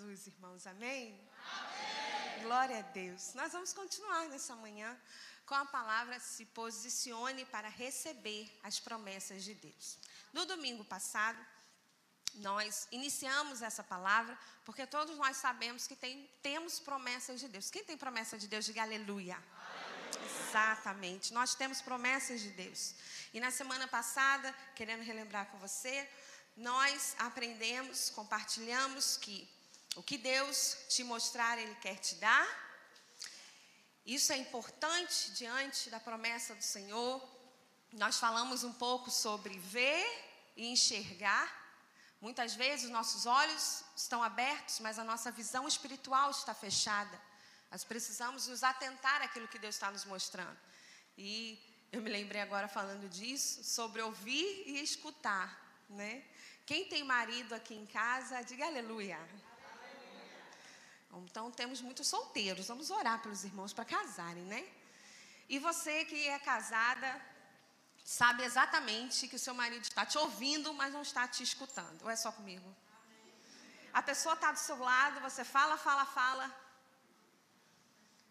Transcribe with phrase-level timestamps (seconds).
[0.00, 0.66] Jesus, irmãos.
[0.66, 1.20] Amém?
[1.44, 2.42] Amém?
[2.44, 3.34] Glória a Deus.
[3.34, 4.98] Nós vamos continuar nessa manhã
[5.44, 9.98] com a palavra se posicione para receber as promessas de Deus.
[10.32, 11.38] No domingo passado,
[12.36, 17.70] nós iniciamos essa palavra porque todos nós sabemos que tem, temos promessas de Deus.
[17.70, 19.36] Quem tem promessa de Deus, diga aleluia.
[19.36, 20.48] aleluia.
[20.48, 22.94] Exatamente, nós temos promessas de Deus.
[23.34, 26.08] E na semana passada, querendo relembrar com você,
[26.56, 29.59] nós aprendemos, compartilhamos que
[29.96, 32.46] o que Deus te mostrar, Ele quer te dar.
[34.06, 37.20] Isso é importante diante da promessa do Senhor.
[37.92, 40.06] Nós falamos um pouco sobre ver
[40.56, 41.58] e enxergar.
[42.20, 47.20] Muitas vezes os nossos olhos estão abertos, mas a nossa visão espiritual está fechada.
[47.70, 50.58] Nós precisamos nos atentar àquilo que Deus está nos mostrando.
[51.16, 51.58] E
[51.92, 55.48] eu me lembrei agora falando disso, sobre ouvir e escutar,
[55.88, 56.24] né?
[56.64, 59.18] Quem tem marido aqui em casa, diga aleluia.
[61.12, 62.68] Então temos muitos solteiros.
[62.68, 64.66] Vamos orar pelos irmãos para casarem, né?
[65.48, 67.20] E você que é casada,
[68.04, 72.02] sabe exatamente que o seu marido está te ouvindo, mas não está te escutando.
[72.02, 72.74] Ou é só comigo?
[73.92, 76.56] A pessoa está do seu lado, você fala, fala, fala.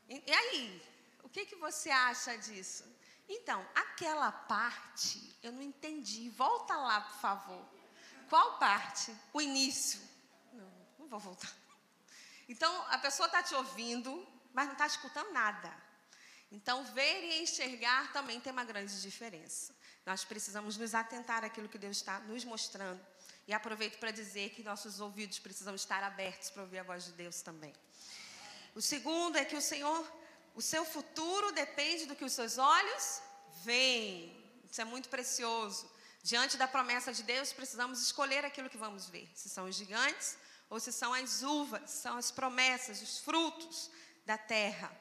[0.08, 0.82] E, aí?
[1.24, 2.86] O que, que você acha disso?
[3.28, 6.30] Então, aquela parte eu não entendi.
[6.30, 7.66] Volta lá, por favor.
[8.30, 9.14] Qual parte?
[9.34, 10.02] O início.
[10.54, 11.54] Não, não vou voltar.
[12.50, 15.72] Então, a pessoa está te ouvindo, mas não está escutando nada.
[16.52, 19.72] Então, ver e enxergar também tem uma grande diferença.
[20.04, 23.00] Nós precisamos nos atentar àquilo que Deus está nos mostrando.
[23.48, 27.12] E aproveito para dizer que nossos ouvidos precisam estar abertos para ouvir a voz de
[27.12, 27.74] Deus também.
[28.74, 30.12] O segundo é que o Senhor,
[30.56, 33.22] o seu futuro depende do que os seus olhos
[33.64, 34.36] veem.
[34.64, 35.88] Isso é muito precioso.
[36.24, 39.30] Diante da promessa de Deus, precisamos escolher aquilo que vamos ver.
[39.36, 40.36] Se são os gigantes
[40.70, 43.90] ou se são as uvas, são as promessas, os frutos
[44.26, 44.92] da terra.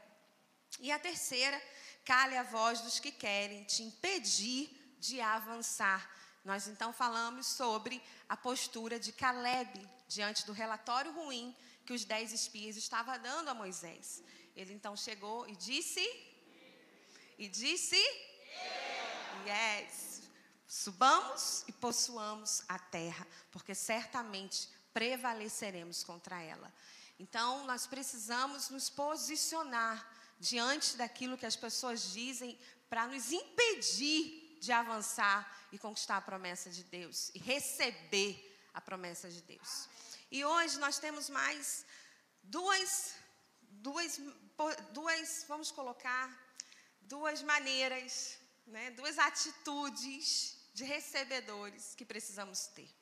[0.81, 1.60] E a terceira,
[2.04, 6.10] cale a voz dos que querem te impedir de avançar.
[6.44, 11.54] Nós então falamos sobre a postura de Caleb diante do relatório ruim
[11.84, 14.22] que os dez espias estavam dando a Moisés.
[14.56, 16.00] Ele então chegou e disse:
[17.38, 17.97] E disse:
[19.47, 20.19] Yes.
[20.66, 26.75] Subamos e possuamos a terra, porque certamente prevaleceremos contra ela.
[27.20, 29.97] Então, nós precisamos nos posicionar
[30.41, 32.59] diante daquilo que as pessoas dizem
[32.91, 38.34] para nos impedir de avançar e conquistar a promessa de Deus e receber
[38.75, 39.88] a promessa de Deus.
[40.32, 41.86] E hoje nós temos mais
[42.42, 43.15] duas,
[43.70, 44.20] duas,
[44.91, 46.26] duas vamos colocar,
[47.03, 48.36] duas maneiras,
[48.66, 52.97] né, duas atitudes de recebedores que precisamos ter.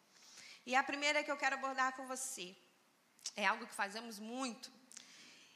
[0.66, 2.56] E a primeira que eu quero abordar com você
[3.37, 4.71] é algo que fazemos muito.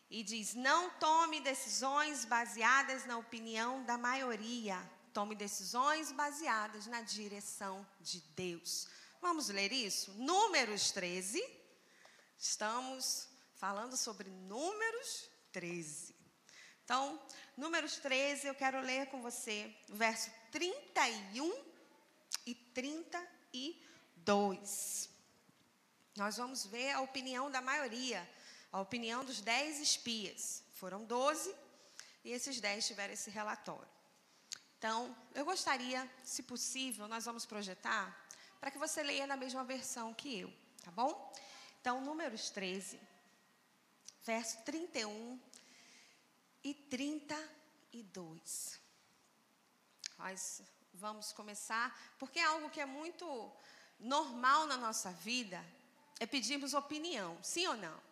[0.09, 4.79] E diz: não tome decisões baseadas na opinião da maioria.
[5.13, 8.87] Tome decisões baseadas na direção de Deus.
[9.21, 10.13] Vamos ler isso?
[10.13, 11.45] Números 13.
[12.39, 16.15] Estamos falando sobre Números 13.
[16.85, 17.21] Então,
[17.57, 21.53] Números 13, eu quero ler com você o verso 31
[22.47, 23.90] e 32.
[24.25, 25.11] 2.
[26.17, 28.29] Nós vamos ver a opinião da maioria,
[28.73, 30.63] a opinião dos dez espias.
[30.75, 31.55] Foram doze
[32.25, 33.89] e esses dez tiveram esse relatório.
[34.79, 38.27] Então, eu gostaria, se possível, nós vamos projetar
[38.59, 40.53] para que você leia na mesma versão que eu,
[40.83, 41.33] tá bom?
[41.81, 43.01] Então, Números 13,
[44.23, 45.41] verso 31
[46.63, 48.81] e 32.
[50.19, 53.51] Nós vamos começar, porque é algo que é muito
[54.01, 55.65] normal na nossa vida
[56.19, 58.11] é pedirmos opinião, sim ou não?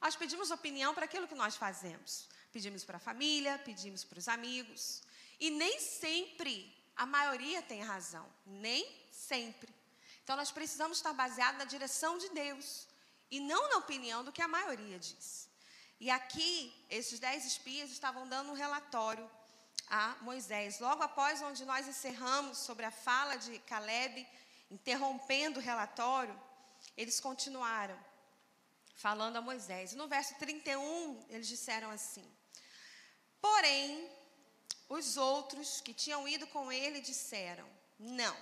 [0.00, 2.28] Nós pedimos opinião para aquilo que nós fazemos.
[2.52, 5.02] Pedimos para a família, pedimos para os amigos.
[5.40, 8.26] E nem sempre a maioria tem razão.
[8.46, 9.74] Nem sempre.
[10.22, 12.86] Então nós precisamos estar baseados na direção de Deus.
[13.30, 15.48] E não na opinião do que a maioria diz.
[16.00, 19.28] E aqui, esses dez espias estavam dando um relatório
[19.90, 20.78] a Moisés.
[20.78, 24.26] Logo após onde nós encerramos sobre a fala de Caleb
[24.70, 26.38] interrompendo o relatório,
[26.96, 27.98] eles continuaram
[28.94, 29.94] falando a Moisés.
[29.94, 32.24] No verso 31, eles disseram assim:
[33.40, 34.10] Porém,
[34.88, 37.68] os outros que tinham ido com ele disseram:
[37.98, 38.36] Não,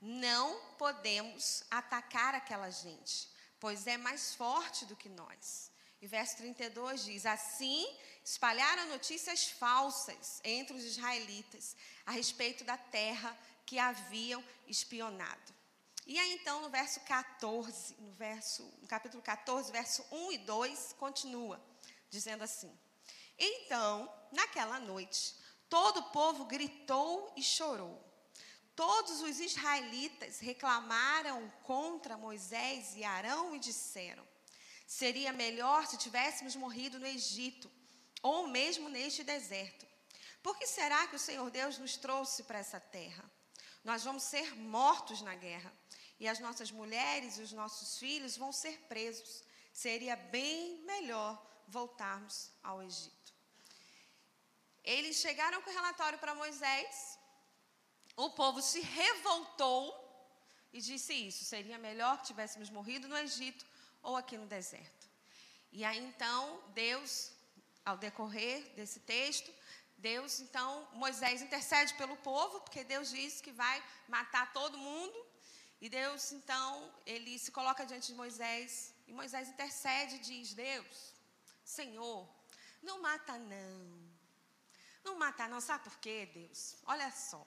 [0.00, 3.28] não podemos atacar aquela gente,
[3.60, 5.70] pois é mais forte do que nós.
[6.00, 7.86] E verso 32 diz: Assim
[8.26, 15.54] espalharam notícias falsas entre os israelitas a respeito da terra que haviam espionado.
[16.04, 20.96] E aí então no verso 14, no verso, no capítulo 14, verso 1 e 2,
[20.98, 21.64] continua
[22.10, 22.76] dizendo assim:
[23.38, 25.36] Então, naquela noite,
[25.68, 28.04] todo o povo gritou e chorou.
[28.74, 34.26] Todos os israelitas reclamaram contra Moisés e Arão e disseram:
[34.84, 37.70] Seria melhor se tivéssemos morrido no Egito,
[38.22, 39.86] ou mesmo neste deserto.
[40.42, 43.24] Por que será que o Senhor Deus nos trouxe para essa terra?
[43.84, 45.72] Nós vamos ser mortos na guerra,
[46.18, 49.44] e as nossas mulheres e os nossos filhos vão ser presos.
[49.72, 53.34] Seria bem melhor voltarmos ao Egito.
[54.82, 57.18] Eles chegaram com o relatório para Moisés,
[58.16, 60.06] o povo se revoltou
[60.72, 63.66] e disse isso: seria melhor que tivéssemos morrido no Egito
[64.02, 65.06] ou aqui no deserto.
[65.70, 67.32] E aí então, Deus,
[67.86, 69.50] ao decorrer desse texto,
[69.96, 75.26] Deus, então, Moisés intercede pelo povo, porque Deus disse que vai matar todo mundo.
[75.80, 78.92] E Deus, então, ele se coloca diante de Moisés.
[79.06, 81.14] E Moisés intercede e diz: Deus,
[81.64, 82.28] Senhor,
[82.82, 84.06] não mata não.
[85.02, 85.60] Não mata não.
[85.60, 86.76] Sabe por quê, Deus?
[86.84, 87.46] Olha só.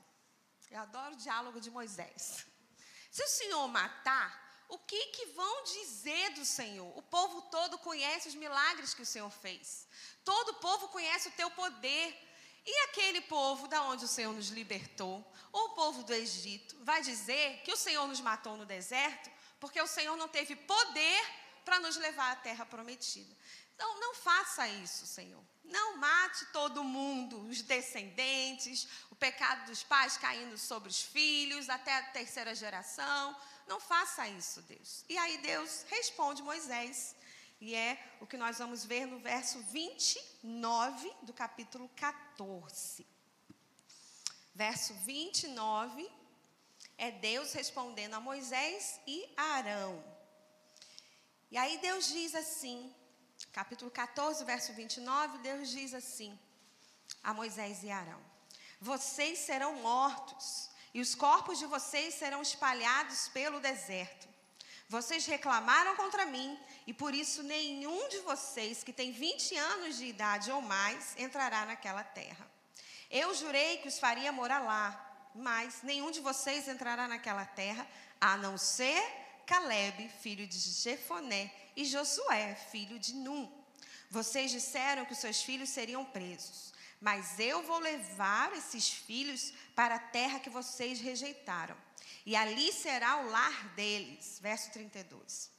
[0.71, 2.45] Eu adoro o diálogo de Moisés.
[3.11, 6.97] Se o Senhor matar, o que, que vão dizer do Senhor?
[6.97, 9.87] O povo todo conhece os milagres que o Senhor fez.
[10.23, 12.27] Todo o povo conhece o teu poder.
[12.65, 17.61] E aquele povo da onde o Senhor nos libertou, o povo do Egito, vai dizer
[17.63, 21.21] que o Senhor nos matou no deserto porque o Senhor não teve poder
[21.65, 23.35] para nos levar à terra prometida.
[23.79, 25.41] Então, não faça isso, Senhor.
[25.63, 31.95] Não mate todo mundo, os descendentes, o pecado dos pais caindo sobre os filhos, até
[31.95, 33.33] a terceira geração.
[33.67, 35.05] Não faça isso, Deus.
[35.07, 37.15] E aí Deus responde Moisés
[37.61, 43.07] e é o que nós vamos ver no verso 29 do capítulo 14.
[44.53, 46.11] Verso 29
[46.97, 50.03] é Deus respondendo a Moisés e Arão.
[51.49, 52.93] E aí Deus diz assim,
[53.51, 56.37] capítulo 14, verso 29, Deus diz assim
[57.23, 58.21] a Moisés e Arão:
[58.79, 64.27] Vocês serão mortos, e os corpos de vocês serão espalhados pelo deserto.
[64.87, 70.05] Vocês reclamaram contra mim e por isso nenhum de vocês que tem 20 anos de
[70.05, 72.49] idade ou mais entrará naquela terra.
[73.11, 77.87] Eu jurei que os faria morar lá, mas nenhum de vocês entrará naquela terra,
[78.19, 78.99] a não ser
[79.45, 83.49] Caleb, filho de Jefoné, e Josué, filho de Num.
[84.11, 89.95] Vocês disseram que os seus filhos seriam presos, mas eu vou levar esses filhos para
[89.95, 91.77] a terra que vocês rejeitaram,
[92.25, 94.39] e ali será o lar deles.
[94.41, 95.49] Verso 32.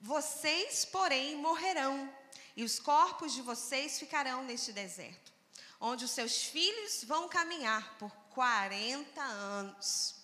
[0.00, 2.08] Vocês, porém, morrerão,
[2.56, 5.32] e os corpos de vocês ficarão neste deserto,
[5.80, 10.14] onde os seus filhos vão caminhar por 40 anos.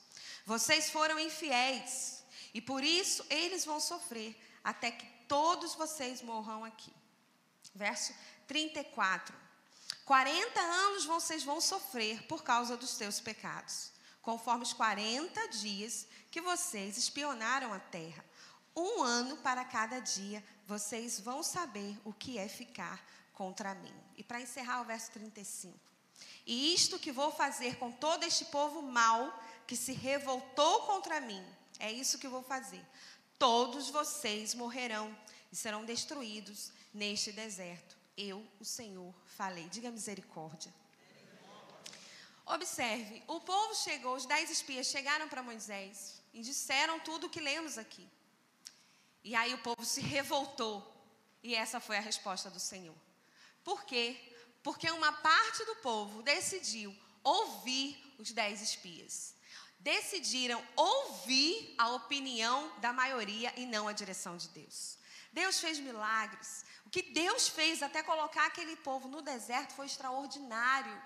[0.47, 2.23] Vocês foram infiéis,
[2.55, 4.37] e por isso eles vão sofrer,
[4.69, 6.93] até que todos vocês morram aqui.
[7.75, 8.15] Verso
[8.47, 9.35] 34.
[10.05, 13.91] 40 anos vocês vão sofrer por causa dos seus pecados,
[14.23, 18.25] conforme os 40 dias que vocês espionaram a terra
[18.79, 23.95] um ano para cada dia, vocês vão saber o que é ficar contra mim.
[24.17, 25.77] E para encerrar o verso 35.
[26.47, 31.45] E isto que vou fazer com todo este povo mau que se revoltou contra mim,
[31.79, 32.85] é isso que vou fazer.
[33.39, 35.17] Todos vocês morrerão
[35.53, 37.97] e serão destruídos neste deserto.
[38.17, 39.69] Eu, o Senhor, falei.
[39.69, 40.75] Diga misericórdia.
[42.45, 47.41] Observe, o povo chegou, os dez espias chegaram para Moisés e disseram tudo o que
[47.41, 48.09] lemos aqui.
[49.23, 50.83] E aí o povo se revoltou.
[51.43, 52.97] E essa foi a resposta do Senhor.
[53.63, 54.17] Por quê?
[54.63, 59.35] Porque uma parte do povo decidiu ouvir os dez espias.
[59.89, 64.99] Decidiram ouvir a opinião da maioria e não a direção de Deus.
[65.33, 66.63] Deus fez milagres.
[66.85, 71.03] O que Deus fez até colocar aquele povo no deserto foi extraordinário.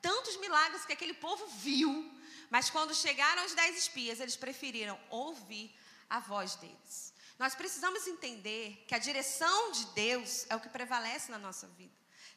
[0.00, 2.10] Tantos milagres que aquele povo viu.
[2.48, 5.70] Mas quando chegaram os dez espias, eles preferiram ouvir
[6.08, 7.12] a voz deles.
[7.38, 11.92] Nós precisamos entender que a direção de Deus é o que prevalece na nossa vida.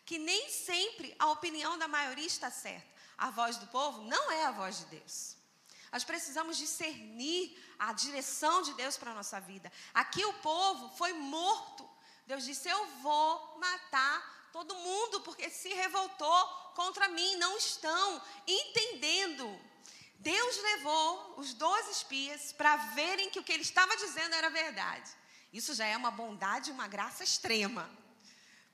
[0.05, 2.93] Que nem sempre a opinião da maioria está certa.
[3.17, 5.44] A voz do povo não é a voz de Deus.
[5.95, 7.43] Nós precisamos discernir
[7.79, 9.71] a direção de Deus para a nossa vida.
[9.93, 11.89] Aqui o povo foi morto.
[12.27, 17.37] Deus disse: Eu vou matar todo mundo porque se revoltou contra mim.
[17.37, 19.47] Não estão entendendo
[20.19, 25.09] Deus levou os doze espias para verem que o que ele estava dizendo era verdade.
[25.53, 27.89] Isso já é uma bondade e uma graça extrema.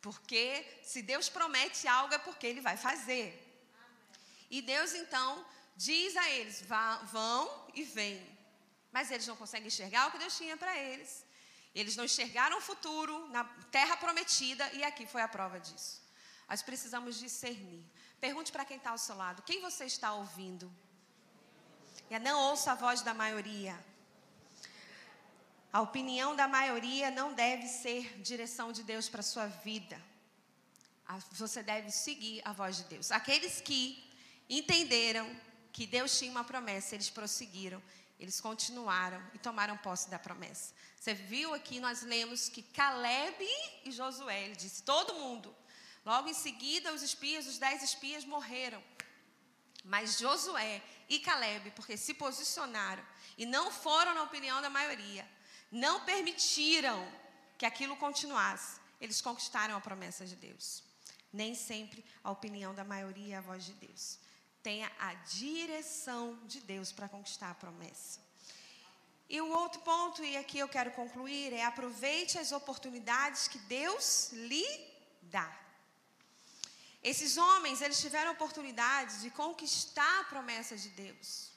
[0.02, 3.30] Porque se Deus promete algo é porque ele vai fazer.
[4.50, 6.64] E Deus então diz a eles:
[7.12, 8.22] vão e vêm.
[8.92, 11.26] Mas eles não conseguem enxergar o que Deus tinha para eles.
[11.74, 16.02] Eles não enxergaram o futuro na terra prometida e aqui foi a prova disso.
[16.50, 17.86] Nós precisamos discernir.
[18.20, 20.72] Pergunte para quem está ao seu lado: quem você está ouvindo?
[22.10, 23.74] E não ouça a voz da maioria.
[25.72, 29.98] A opinião da maioria não deve ser direção de Deus para a sua vida.
[31.32, 33.12] Você deve seguir a voz de Deus.
[33.12, 34.06] Aqueles que
[34.50, 35.34] entenderam
[35.72, 37.82] que Deus tinha uma promessa, eles prosseguiram,
[38.20, 40.74] eles continuaram e tomaram posse da promessa.
[41.00, 43.44] Você viu aqui, nós lemos que Caleb
[43.84, 45.56] e Josué, ele disse, todo mundo.
[46.06, 48.84] Logo em seguida, os espias, os dez espias morreram.
[49.84, 53.04] Mas Josué e Caleb, porque se posicionaram
[53.38, 55.28] e não foram na opinião da maioria,
[55.72, 57.12] não permitiram
[57.58, 60.84] que aquilo continuasse, eles conquistaram a promessa de Deus.
[61.34, 64.20] Nem sempre a opinião da maioria é a voz de Deus.
[64.64, 68.20] Tenha a direção de Deus para conquistar a promessa.
[69.30, 74.30] E um outro ponto, e aqui eu quero concluir, é aproveite as oportunidades que Deus
[74.34, 74.68] lhe
[75.22, 75.50] dá.
[77.02, 81.50] Esses homens, eles tiveram oportunidade de conquistar a promessa de Deus.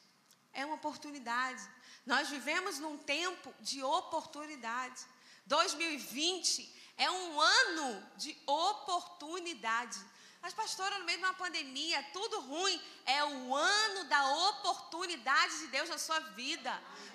[0.53, 1.63] É uma oportunidade.
[2.07, 5.05] Nós vivemos num tempo de oportunidade.
[5.47, 9.99] 2020 é um ano de oportunidade.
[10.45, 12.79] Mas, pastora, no meio de uma pandemia, tudo ruim.
[13.07, 16.73] É o ano da oportunidade de Deus na sua vida.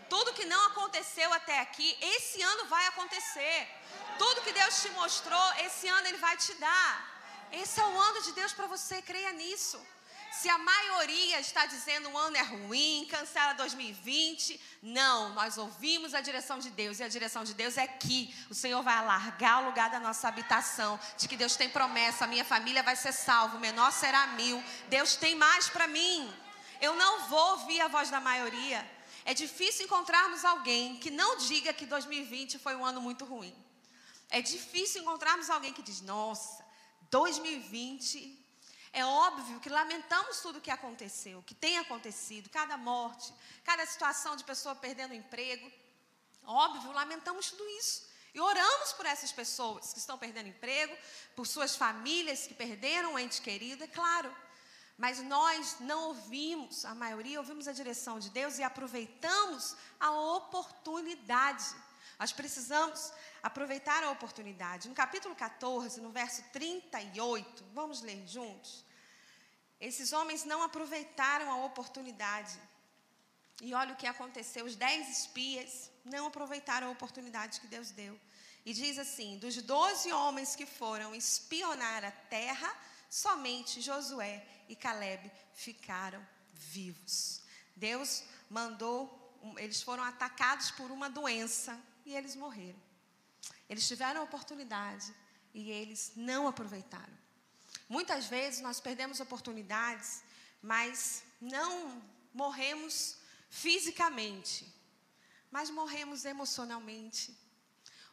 [0.10, 3.68] Tudo que não aconteceu até aqui, esse ano vai acontecer.
[4.18, 6.92] Tudo que Deus te mostrou, esse ano Ele vai te dar.
[7.52, 9.80] Esse é o ano de Deus para você, creia nisso.
[10.32, 16.22] Se a maioria está dizendo o ano é ruim, cancela 2020, não, nós ouvimos a
[16.22, 19.66] direção de Deus e a direção de Deus é que o Senhor vai alargar o
[19.66, 23.58] lugar da nossa habitação, de que Deus tem promessa, a minha família vai ser salva,
[23.58, 26.32] o menor será mil, Deus tem mais para mim.
[26.80, 28.90] Eu não vou ouvir a voz da maioria.
[29.26, 33.56] É difícil encontrarmos alguém que não diga que 2020 foi um ano muito ruim.
[34.30, 36.64] É difícil encontrarmos alguém que diz: "Nossa,
[37.10, 38.39] 2020
[38.92, 44.36] é óbvio que lamentamos tudo o que aconteceu, que tem acontecido, cada morte, cada situação
[44.36, 45.72] de pessoa perdendo o emprego.
[46.44, 48.10] Óbvio, lamentamos tudo isso.
[48.34, 50.96] E oramos por essas pessoas que estão perdendo emprego,
[51.36, 54.36] por suas famílias que perderam um ente querido, é claro.
[54.98, 61.66] Mas nós não ouvimos, a maioria ouvimos a direção de Deus e aproveitamos a oportunidade.
[62.20, 64.90] Nós precisamos aproveitar a oportunidade.
[64.90, 68.86] No capítulo 14, no verso 38, vamos ler juntos.
[69.80, 72.60] Esses homens não aproveitaram a oportunidade.
[73.62, 78.20] E olha o que aconteceu: os dez espias não aproveitaram a oportunidade que Deus deu.
[78.66, 82.74] E diz assim: dos doze homens que foram espionar a terra,
[83.10, 87.42] somente Josué e Caleb ficaram vivos.
[87.76, 89.18] Deus mandou,
[89.58, 92.89] eles foram atacados por uma doença e eles morreram.
[93.70, 95.14] Eles tiveram a oportunidade
[95.54, 97.18] e eles não aproveitaram.
[97.88, 100.24] Muitas vezes nós perdemos oportunidades,
[100.62, 102.02] mas não
[102.34, 103.18] morremos
[103.50, 104.68] fisicamente,
[105.52, 107.38] mas morremos emocionalmente.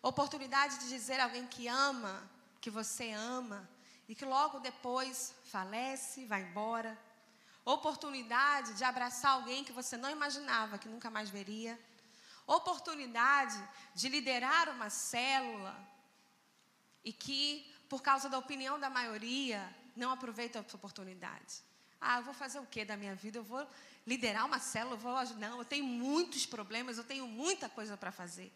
[0.03, 3.69] Oportunidade de dizer a alguém que ama, que você ama,
[4.09, 6.97] e que logo depois falece, vai embora.
[7.65, 11.79] Oportunidade de abraçar alguém que você não imaginava que nunca mais veria
[12.47, 13.57] oportunidade
[13.95, 15.77] de liderar uma célula
[17.05, 21.63] e que, por causa da opinião da maioria, não aproveita essa oportunidade.
[22.01, 23.39] Ah, eu vou fazer o que da minha vida?
[23.39, 23.67] Eu vou
[24.07, 24.95] liderar uma célula?
[24.95, 28.53] Eu vou, não, eu tenho muitos problemas, eu tenho muita coisa para fazer.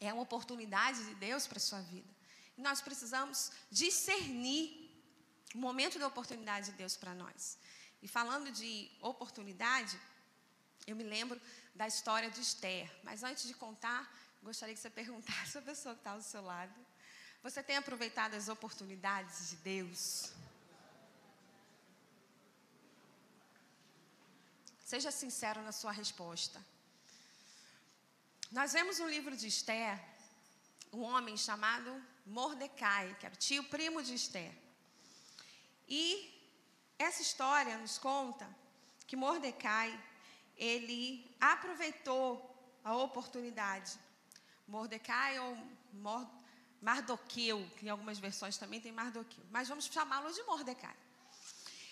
[0.00, 2.08] É uma oportunidade de Deus para a sua vida.
[2.56, 4.88] E nós precisamos discernir
[5.54, 7.58] o momento da oportunidade de Deus para nós.
[8.02, 9.98] E falando de oportunidade,
[10.86, 11.40] eu me lembro
[11.78, 12.90] da história de Esther.
[13.04, 14.02] Mas antes de contar,
[14.42, 16.74] gostaria que você perguntasse à pessoa que está ao seu lado:
[17.42, 20.32] Você tem aproveitado as oportunidades de Deus?
[24.84, 26.58] Seja sincero na sua resposta.
[28.50, 30.02] Nós vemos no livro de Esther
[30.92, 31.90] um homem chamado
[32.24, 34.52] Mordecai, que era tio primo de Esther.
[35.86, 36.02] E
[36.98, 38.48] essa história nos conta
[39.06, 39.90] que Mordecai
[40.58, 42.44] ele aproveitou
[42.84, 43.98] a oportunidade.
[44.66, 45.56] Mordecai ou
[46.82, 50.96] Mardoqueu, que em algumas versões também tem Mardoqueu, mas vamos chamá-lo de Mordecai.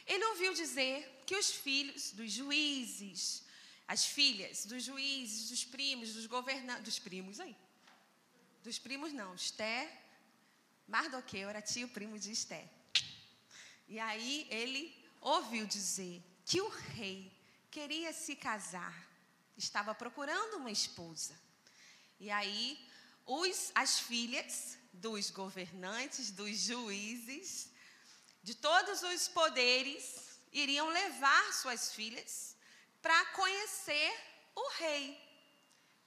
[0.07, 3.45] Ele ouviu dizer que os filhos dos juízes,
[3.89, 7.57] as filhas dos juízes, dos primos, dos governantes, dos primos aí,
[8.63, 10.03] dos primos não, Esté,
[10.87, 12.69] Mardoqueu era tio primo de Esté.
[13.89, 17.36] E aí ele ouviu dizer que o rei
[17.77, 18.97] queria se casar
[19.55, 21.39] estava procurando uma esposa.
[22.19, 22.65] E aí,
[23.27, 27.71] os, as filhas dos governantes, dos juízes,
[28.43, 32.57] de todos os poderes, iriam levar suas filhas
[33.03, 34.11] para conhecer
[34.55, 35.07] o rei,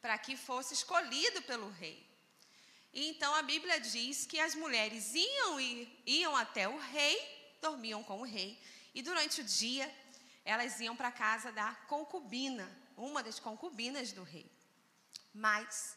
[0.02, 2.04] para que fosse escolhido pelo rei.
[2.92, 5.60] E então a Bíblia diz que as mulheres iam,
[6.08, 7.16] iam até o rei,
[7.62, 8.60] dormiam com o rei,
[8.96, 9.88] e durante o dia
[10.50, 14.52] elas iam para a casa da concubina, uma das concubinas do rei.
[15.32, 15.96] Mas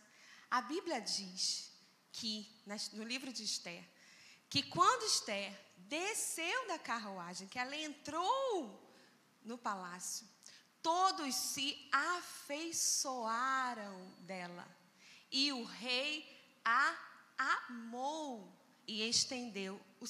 [0.51, 1.73] a Bíblia diz
[2.13, 2.47] que,
[2.93, 3.83] no livro de Esther,
[4.51, 8.79] que quando Esther desceu da carruagem, que ela entrou
[9.43, 10.29] no palácio,
[10.83, 14.69] todos se afeiçoaram dela.
[15.31, 16.29] E o rei
[16.63, 16.95] a
[17.39, 18.55] amou
[18.87, 20.07] e estendeu o.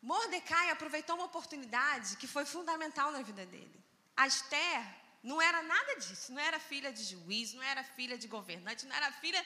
[0.00, 3.84] Mordecai aproveitou uma oportunidade que foi fundamental na vida dele.
[4.26, 4.82] Esther
[5.22, 8.94] não era nada disso, não era filha de juiz, não era filha de governante, não
[8.94, 9.44] era filha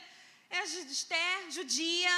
[0.51, 2.11] era de Esther, judia.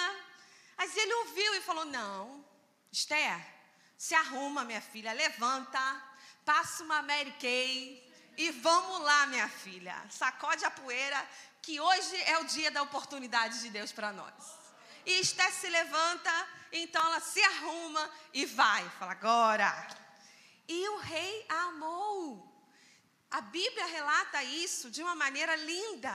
[0.76, 2.44] Mas ele ouviu e falou: Não,
[2.90, 3.40] Esther,
[3.96, 5.80] se arruma, minha filha, levanta,
[6.44, 9.94] passa uma Mary Kay e vamos lá, minha filha.
[10.10, 11.28] Sacode a poeira,
[11.62, 14.63] que hoje é o dia da oportunidade de Deus para nós.
[15.06, 18.88] E Esther se levanta, então ela se arruma e vai.
[18.98, 19.88] Fala, agora.
[20.66, 22.50] E o rei a amou.
[23.30, 26.14] A Bíblia relata isso de uma maneira linda.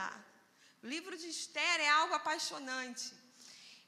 [0.82, 3.12] O livro de Esther é algo apaixonante.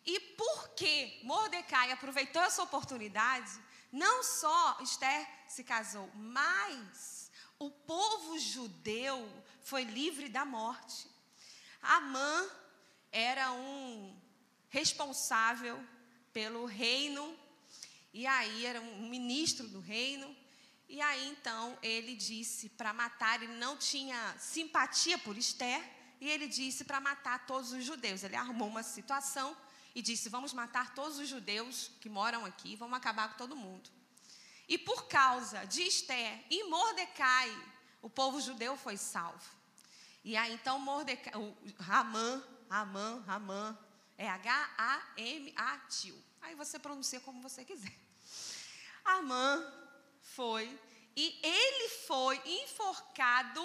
[0.04, 3.50] E porque Mordecai aproveitou essa oportunidade,
[3.90, 9.16] não só Esther se casou, mas o povo judeu
[9.62, 11.08] foi livre da morte.
[11.80, 12.50] Amã
[13.10, 14.21] era um
[14.72, 15.78] responsável
[16.32, 17.38] pelo reino,
[18.12, 20.34] e aí era um ministro do reino,
[20.88, 25.82] e aí então ele disse para matar, ele não tinha simpatia por Esther,
[26.18, 28.22] e ele disse para matar todos os judeus.
[28.22, 29.54] Ele arrumou uma situação
[29.94, 33.90] e disse: Vamos matar todos os judeus que moram aqui, vamos acabar com todo mundo.
[34.68, 37.50] E por causa de Esther e Mordecai,
[38.00, 39.50] o povo judeu foi salvo.
[40.24, 41.32] E aí então Mordecai,
[41.78, 43.78] Ramã, Ramã, Ramã,
[44.22, 46.22] é H-A-M-A, tio.
[46.40, 47.92] Aí você pronuncia como você quiser.
[49.04, 49.72] Amã
[50.20, 50.78] foi
[51.16, 53.62] e ele foi enforcado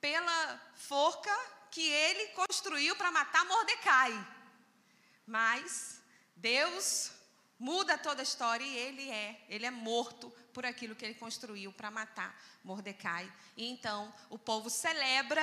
[0.00, 1.34] pela forca
[1.70, 4.12] que ele construiu para matar Mordecai.
[5.26, 6.00] Mas
[6.36, 7.10] Deus
[7.58, 11.72] muda toda a história e ele é, ele é morto por aquilo que ele construiu
[11.72, 13.30] para matar Mordecai.
[13.56, 15.42] E então o povo celebra,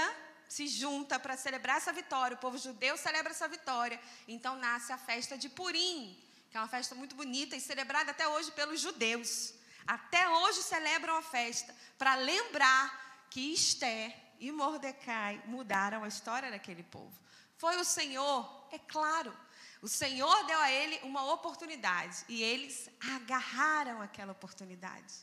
[0.53, 2.35] se junta para celebrar essa vitória.
[2.35, 3.99] O povo judeu celebra essa vitória.
[4.27, 6.15] Então nasce a festa de Purim,
[6.49, 9.55] que é uma festa muito bonita e celebrada até hoje pelos judeus.
[9.87, 16.83] Até hoje celebram a festa para lembrar que Esther e Mordecai mudaram a história daquele
[16.83, 17.17] povo.
[17.57, 19.35] Foi o Senhor, é claro,
[19.81, 25.15] o Senhor deu a ele uma oportunidade e eles agarraram aquela oportunidade.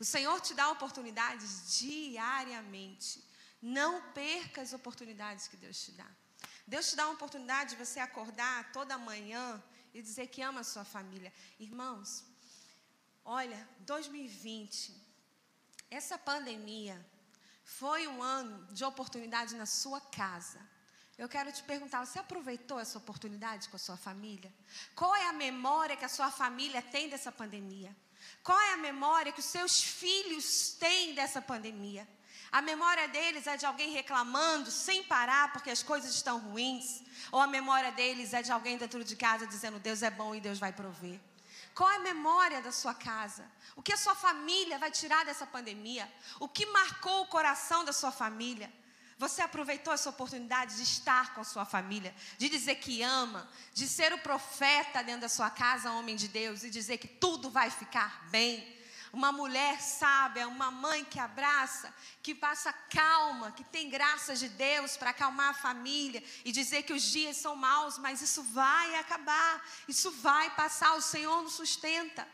[0.00, 3.29] O Senhor te dá oportunidades diariamente.
[3.60, 6.06] Não perca as oportunidades que Deus te dá.
[6.66, 10.64] Deus te dá uma oportunidade de você acordar toda manhã e dizer que ama a
[10.64, 11.32] sua família.
[11.58, 12.24] Irmãos,
[13.24, 14.94] olha, 2020,
[15.90, 17.04] essa pandemia
[17.64, 20.60] foi um ano de oportunidade na sua casa.
[21.18, 24.52] Eu quero te perguntar: você aproveitou essa oportunidade com a sua família?
[24.94, 27.94] Qual é a memória que a sua família tem dessa pandemia?
[28.42, 32.08] Qual é a memória que os seus filhos têm dessa pandemia?
[32.52, 37.02] A memória deles é de alguém reclamando sem parar porque as coisas estão ruins?
[37.30, 40.40] Ou a memória deles é de alguém dentro de casa dizendo Deus é bom e
[40.40, 41.20] Deus vai prover?
[41.74, 43.44] Qual é a memória da sua casa?
[43.76, 46.12] O que a sua família vai tirar dessa pandemia?
[46.40, 48.70] O que marcou o coração da sua família?
[49.16, 53.86] Você aproveitou essa oportunidade de estar com a sua família, de dizer que ama, de
[53.86, 57.70] ser o profeta dentro da sua casa, homem de Deus, e dizer que tudo vai
[57.70, 58.79] ficar bem.
[59.12, 61.92] Uma mulher sábia, uma mãe que abraça,
[62.22, 66.92] que passa calma, que tem graças de Deus para acalmar a família e dizer que
[66.92, 72.26] os dias são maus, mas isso vai acabar, isso vai passar, o Senhor nos sustenta.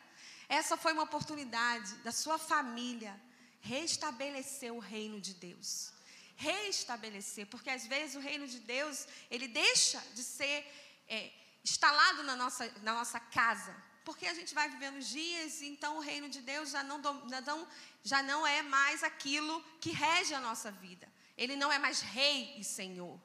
[0.48, 3.18] Essa foi uma oportunidade da sua família
[3.60, 5.96] restabelecer o reino de Deus
[6.36, 10.70] reestabelecer, porque às vezes o reino de Deus, ele deixa de ser
[11.08, 11.32] é,
[11.64, 13.74] instalado na nossa, na nossa casa,
[14.06, 17.40] porque a gente vai vivendo os dias, então o reino de Deus já não, já
[17.40, 17.68] não,
[18.04, 21.06] já não é mais aquilo que rege a nossa vida.
[21.36, 23.18] Ele não é mais rei e senhor.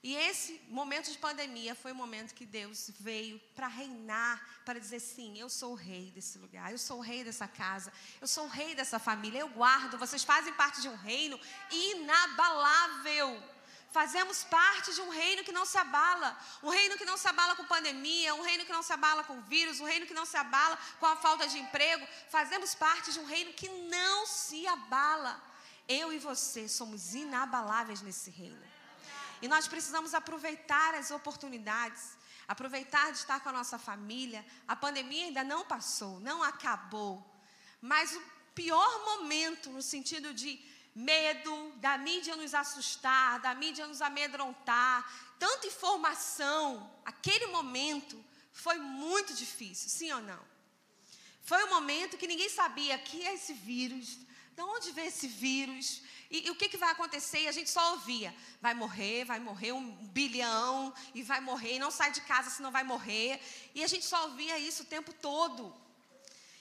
[0.00, 5.00] E esse momento de pandemia foi o momento que Deus veio para reinar, para dizer
[5.00, 8.44] sim, eu sou o rei desse lugar, eu sou o rei dessa casa, eu sou
[8.44, 11.38] o rei dessa família, eu guardo, vocês fazem parte de um reino
[11.70, 13.42] inabalável.
[13.92, 17.54] Fazemos parte de um reino que não se abala, um reino que não se abala
[17.54, 20.36] com pandemia, um reino que não se abala com vírus, um reino que não se
[20.36, 22.06] abala com a falta de emprego.
[22.30, 25.38] Fazemos parte de um reino que não se abala.
[25.86, 28.66] Eu e você somos inabaláveis nesse reino.
[29.42, 32.16] E nós precisamos aproveitar as oportunidades,
[32.48, 34.42] aproveitar de estar com a nossa família.
[34.66, 37.22] A pandemia ainda não passou, não acabou.
[37.78, 38.22] Mas o
[38.54, 45.66] pior momento, no sentido de medo, da mídia nos assustar, da mídia nos amedrontar, tanta
[45.66, 50.52] informação, aquele momento foi muito difícil, sim ou não?
[51.42, 54.18] Foi um momento que ninguém sabia que é esse vírus,
[54.54, 57.42] de onde vem esse vírus, e, e, o que, que vai acontecer?
[57.42, 61.78] E a gente só ouvia: vai morrer, vai morrer um bilhão, e vai morrer, e
[61.78, 63.38] não sai de casa senão vai morrer.
[63.74, 65.74] E a gente só ouvia isso o tempo todo.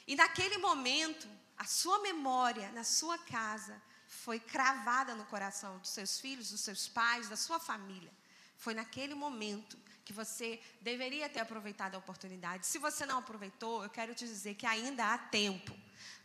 [0.05, 1.25] E naquele momento,
[1.57, 3.81] a sua memória na sua casa
[4.23, 8.11] foi cravada no coração dos seus filhos, dos seus pais, da sua família.
[8.55, 12.67] Foi naquele momento que você deveria ter aproveitado a oportunidade.
[12.67, 15.75] Se você não aproveitou, eu quero te dizer que ainda há tempo.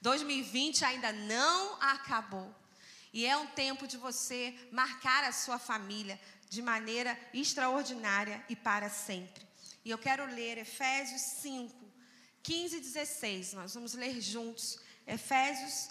[0.02, 2.54] 2020 ainda não acabou.
[3.14, 8.90] E é um tempo de você marcar a sua família de maneira extraordinária e para
[8.90, 9.46] sempre.
[9.82, 11.74] E eu quero ler Efésios 5,
[12.42, 13.54] 15 e 16.
[13.54, 14.78] Nós vamos ler juntos.
[15.06, 15.88] Efésios,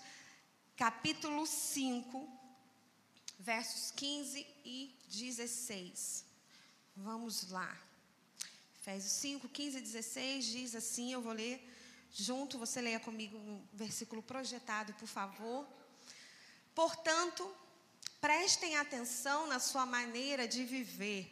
[0.76, 2.28] capítulo 5,
[3.40, 6.26] versos 15 e 16.
[6.98, 7.78] Vamos lá.
[8.82, 11.66] Efésios 5, 15 e 16 diz assim: eu vou ler
[12.12, 15.66] junto, você leia comigo um versículo projetado, por favor.
[16.74, 17.50] Portanto,
[18.20, 21.32] prestem atenção na sua maneira de viver.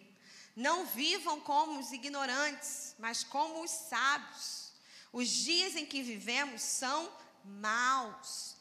[0.56, 4.72] Não vivam como os ignorantes, mas como os sábios.
[5.12, 7.12] Os dias em que vivemos são
[7.44, 8.53] maus.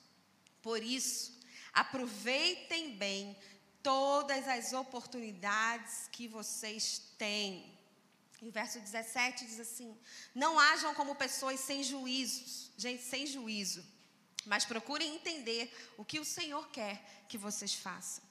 [0.62, 1.38] Por isso,
[1.72, 3.36] aproveitem bem
[3.82, 7.76] todas as oportunidades que vocês têm.
[8.40, 9.96] E o verso 17 diz assim:
[10.34, 13.84] Não hajam como pessoas sem juízos, gente, sem juízo
[14.44, 18.22] mas procurem entender o que o Senhor quer que vocês façam.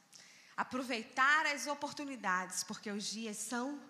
[0.56, 3.82] Aproveitar as oportunidades, porque os dias são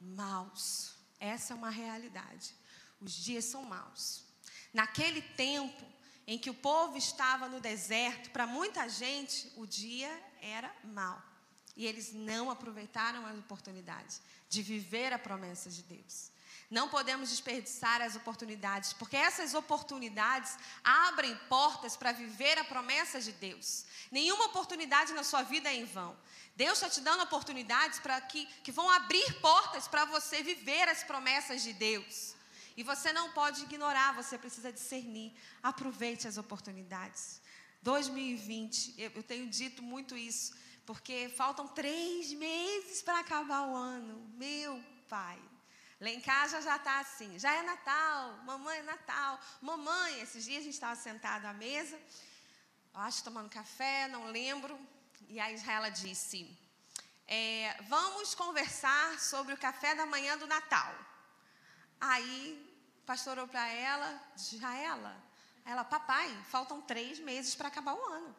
[0.00, 0.94] maus.
[1.18, 2.54] Essa é uma realidade.
[3.00, 4.24] Os dias são maus.
[4.72, 5.86] Naquele tempo
[6.30, 10.08] em que o povo estava no deserto, para muita gente o dia
[10.40, 11.20] era mau.
[11.76, 16.30] E eles não aproveitaram as oportunidades de viver a promessa de Deus.
[16.70, 23.32] Não podemos desperdiçar as oportunidades, porque essas oportunidades abrem portas para viver a promessa de
[23.32, 23.84] Deus.
[24.08, 26.16] Nenhuma oportunidade na sua vida é em vão.
[26.54, 31.02] Deus está te dando oportunidades para que, que vão abrir portas para você viver as
[31.02, 32.36] promessas de Deus.
[32.80, 35.34] E você não pode ignorar, você precisa discernir.
[35.62, 37.42] Aproveite as oportunidades.
[37.82, 40.54] 2020, eu, tenho dito muito isso,
[40.86, 44.14] porque faltam três meses para acabar o ano.
[44.34, 45.38] Meu Pai,
[46.00, 49.38] Lá em casa já está assim, já é Natal, mamãe é Natal.
[49.60, 52.00] Mamãe, esses dias a gente estava sentado à mesa,
[52.94, 54.80] acho tomando café, não lembro,
[55.28, 56.58] e a Israela disse:
[57.26, 60.90] é, Vamos conversar sobre o café da manhã do Natal.
[62.00, 62.69] Aí,
[63.10, 65.16] pastor olhou para ela, Israela,
[65.66, 68.36] ela, papai, faltam três meses para acabar o ano.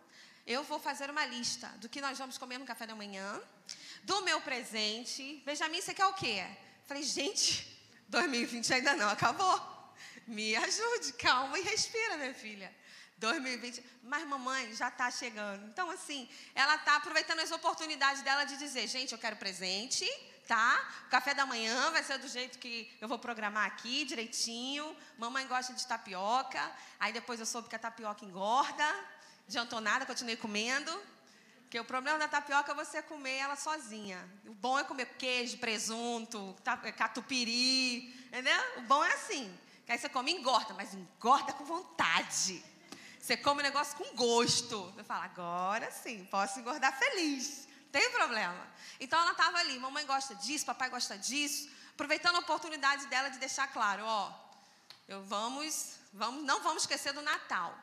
[0.47, 3.41] Eu vou fazer uma lista do que nós vamos comer no café da manhã,
[4.03, 5.43] do meu presente.
[5.45, 6.47] Benjamin, você quer o quê?
[6.86, 7.67] Falei, gente,
[8.07, 9.60] 2020 ainda não acabou.
[10.25, 12.73] Me ajude, calma e respira, minha filha.
[13.17, 15.67] 2020, mas mamãe já está chegando.
[15.67, 20.10] Então, assim, ela está aproveitando as oportunidades dela de dizer: gente, eu quero presente,
[20.52, 20.86] tá?
[21.08, 24.94] O café da manhã vai ser do jeito que eu vou programar aqui, direitinho.
[25.18, 26.62] Mamãe gosta de tapioca.
[27.00, 28.84] Aí depois eu soube que a tapioca engorda.
[29.48, 30.92] Adiantou nada, continuei comendo.
[31.62, 34.30] Porque o problema da tapioca é você comer ela sozinha.
[34.46, 36.54] O bom é comer queijo, presunto,
[36.98, 38.62] catupiry, entendeu?
[38.80, 39.58] O bom é assim.
[39.86, 42.62] Que aí você come e engorda, mas engorda com vontade.
[43.18, 44.84] Você come o negócio com gosto.
[44.98, 47.70] Você fala, agora sim, posso engordar feliz.
[47.91, 48.67] Tem problema.
[48.99, 53.39] Então ela estava ali, mamãe gosta disso, papai gosta disso, aproveitando a oportunidade dela de
[53.39, 54.34] deixar claro, ó,
[55.08, 57.77] eu vamos, vamos, não vamos esquecer do Natal.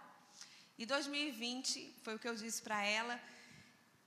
[0.78, 3.20] E 2020 foi o que eu disse para ela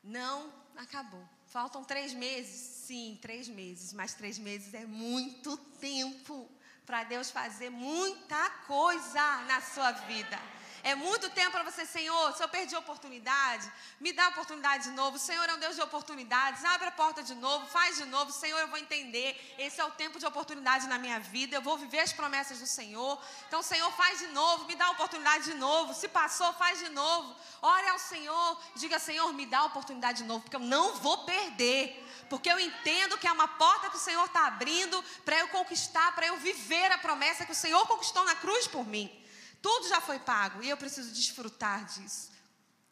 [0.03, 1.23] não acabou.
[1.47, 2.85] Faltam três meses?
[2.85, 3.93] Sim, três meses.
[3.93, 6.49] Mas três meses é muito tempo
[6.85, 10.39] para Deus fazer muita coisa na sua vida.
[10.83, 14.85] É muito tempo para você, Senhor, se eu perdi a oportunidade, me dá a oportunidade
[14.85, 15.19] de novo.
[15.19, 16.65] Senhor é um Deus de oportunidades.
[16.65, 18.31] Abre a porta de novo, faz de novo.
[18.31, 19.55] Senhor, eu vou entender.
[19.59, 21.55] Esse é o tempo de oportunidade na minha vida.
[21.55, 23.21] Eu vou viver as promessas do Senhor.
[23.47, 25.93] Então, Senhor, faz de novo, me dá a oportunidade de novo.
[25.93, 27.35] Se passou, faz de novo.
[27.61, 31.25] Ore ao Senhor, diga, Senhor, me dá a oportunidade de novo, porque eu não vou
[31.25, 35.49] perder porque eu entendo que é uma porta que o Senhor está abrindo para eu
[35.49, 39.11] conquistar, para eu viver a promessa que o Senhor conquistou na cruz por mim.
[39.61, 42.31] Tudo já foi pago e eu preciso desfrutar disso.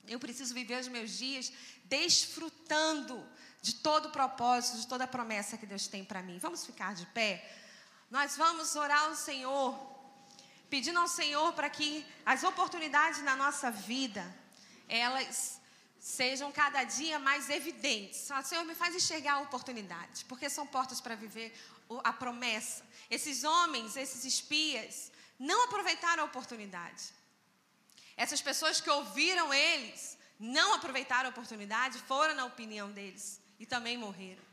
[0.08, 1.52] Eu preciso viver os meus dias
[1.86, 3.26] desfrutando
[3.62, 6.38] de todo o propósito, de toda a promessa que Deus tem para mim.
[6.40, 7.58] Vamos ficar de pé?
[8.10, 9.78] Nós vamos orar ao Senhor,
[10.70, 14.24] pedindo ao Senhor para que as oportunidades na nossa vida,
[14.88, 15.60] elas
[16.00, 18.28] sejam cada dia mais evidentes.
[18.46, 21.54] Senhor, me faz enxergar a oportunidade, porque são portas para viver
[22.04, 22.84] a promessa.
[23.10, 27.14] Esses homens, esses espias, não aproveitaram a oportunidade.
[28.18, 33.98] Essas pessoas que ouviram eles, não aproveitaram a oportunidade, foram na opinião deles e também
[33.98, 34.44] morreram.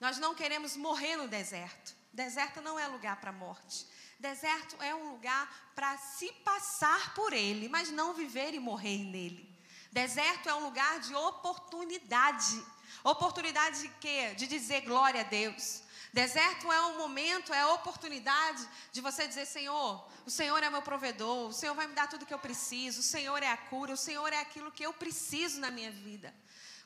[0.00, 1.94] Nós não queremos morrer no deserto.
[2.12, 3.86] Deserto não é lugar para morte.
[4.18, 9.54] Deserto é um lugar para se passar por ele, mas não viver e morrer nele.
[9.92, 12.64] Deserto é um lugar de oportunidade.
[13.04, 14.34] Oportunidade de quê?
[14.34, 15.82] De dizer glória a Deus.
[16.16, 19.88] Deserto é um momento, é a oportunidade de você dizer: Senhor,
[20.24, 23.08] o Senhor é meu provedor, o Senhor vai me dar tudo que eu preciso, o
[23.14, 26.34] Senhor é a cura, o Senhor é aquilo que eu preciso na minha vida.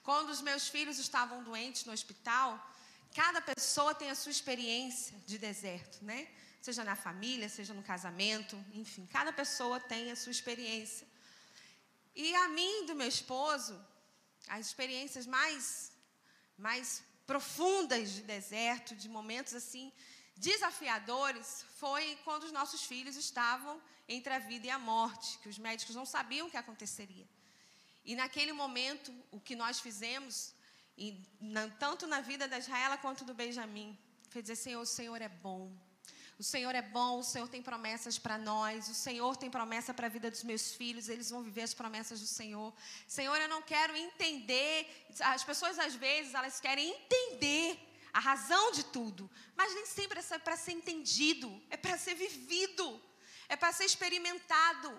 [0.03, 2.49] Quando os meus filhos estavam doentes no hospital,
[3.15, 6.27] cada pessoa tem a sua experiência de deserto, né?
[6.61, 11.07] Seja na família, seja no casamento, enfim, cada pessoa tem a sua experiência.
[12.17, 13.81] E a mim, do meu esposo,
[14.49, 15.93] as experiências mais,
[16.59, 19.93] mais profundas de deserto, de momentos assim
[20.37, 25.59] desafiadores, foi quando os nossos filhos estavam entre a vida e a morte, que os
[25.67, 27.27] médicos não sabiam o que aconteceria.
[28.05, 30.53] E naquele momento, o que nós fizemos,
[31.79, 33.97] tanto na vida da Israela quanto do Benjamim,
[34.31, 35.71] foi dizer: Senhor, o Senhor é bom.
[36.41, 40.07] O Senhor é bom, o Senhor tem promessas para nós, o Senhor tem promessa para
[40.07, 42.73] a vida dos meus filhos, eles vão viver as promessas do Senhor.
[43.07, 44.89] Senhor, eu não quero entender,
[45.21, 47.79] as pessoas às vezes elas querem entender
[48.11, 52.87] a razão de tudo, mas nem sempre é para ser entendido, é para ser vivido,
[53.47, 54.99] é para ser experimentado.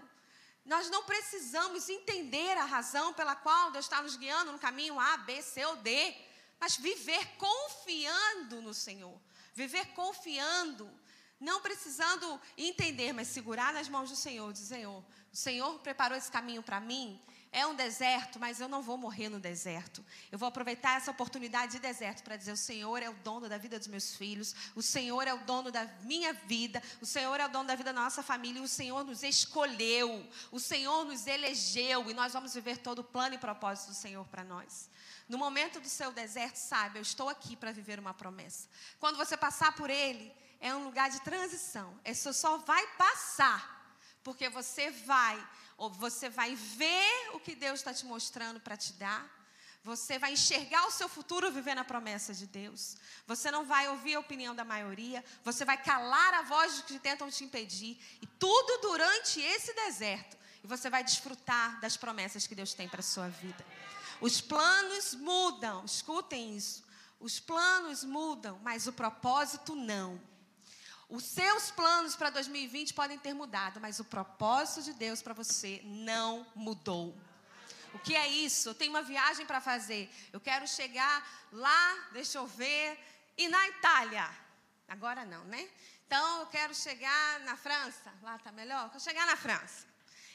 [0.63, 5.17] Nós não precisamos entender a razão pela qual Deus está nos guiando no caminho A,
[5.17, 6.15] B, C ou D,
[6.59, 9.19] mas viver confiando no Senhor,
[9.55, 11.00] viver confiando
[11.41, 16.31] não precisando entender, mas segurar nas mãos do Senhor, dizer, Senhor, o Senhor preparou esse
[16.31, 17.19] caminho para mim,
[17.51, 20.05] é um deserto, mas eu não vou morrer no deserto.
[20.31, 23.57] Eu vou aproveitar essa oportunidade de deserto para dizer: o Senhor é o dono da
[23.57, 27.45] vida dos meus filhos, o Senhor é o dono da minha vida, o Senhor é
[27.45, 31.27] o dono da vida da nossa família, e o Senhor nos escolheu, o Senhor nos
[31.27, 34.89] elegeu, e nós vamos viver todo o plano e propósito do Senhor para nós.
[35.27, 38.69] No momento do seu deserto, saiba, eu estou aqui para viver uma promessa.
[38.97, 41.99] Quando você passar por ele, é um lugar de transição.
[42.05, 47.93] Isso só vai passar, porque você vai, ou você vai ver o que Deus está
[47.93, 49.41] te mostrando para te dar.
[49.83, 52.95] Você vai enxergar o seu futuro vivendo a promessa de Deus.
[53.25, 55.25] Você não vai ouvir a opinião da maioria.
[55.43, 57.99] Você vai calar a voz dos que tentam te impedir.
[58.21, 60.37] E tudo durante esse deserto.
[60.63, 63.65] E você vai desfrutar das promessas que Deus tem para a sua vida.
[64.21, 65.83] Os planos mudam.
[65.83, 66.83] Escutem isso.
[67.19, 70.21] Os planos mudam, mas o propósito não.
[71.11, 75.81] Os seus planos para 2020 podem ter mudado, mas o propósito de Deus para você
[75.83, 77.13] não mudou.
[77.93, 78.69] O que é isso?
[78.69, 80.09] Eu tenho uma viagem para fazer.
[80.31, 82.97] Eu quero chegar lá, deixa eu ver,
[83.37, 84.25] e na Itália.
[84.87, 85.69] Agora não, né?
[86.07, 88.13] Então eu quero chegar na França.
[88.21, 88.85] Lá está melhor?
[88.85, 89.85] Eu quero chegar na França.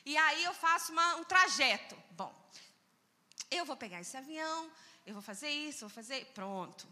[0.04, 1.96] E aí eu faço uma, um trajeto.
[2.10, 2.34] Bom,
[3.50, 4.70] eu vou pegar esse avião,
[5.06, 6.26] eu vou fazer isso, vou fazer.
[6.34, 6.86] Pronto.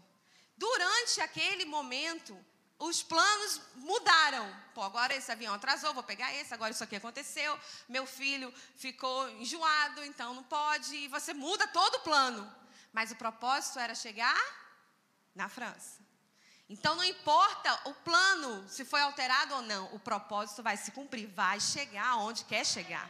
[0.57, 2.35] Durante aquele momento,
[2.79, 4.53] os planos mudaram.
[4.73, 7.57] Pô, agora esse avião atrasou, vou pegar esse, agora isso aqui aconteceu.
[7.87, 10.95] Meu filho ficou enjoado, então não pode.
[10.95, 12.53] E você muda todo o plano.
[12.91, 14.39] Mas o propósito era chegar
[15.33, 16.03] na França.
[16.67, 21.27] Então não importa o plano, se foi alterado ou não, o propósito vai se cumprir,
[21.27, 23.07] vai chegar onde quer chegar.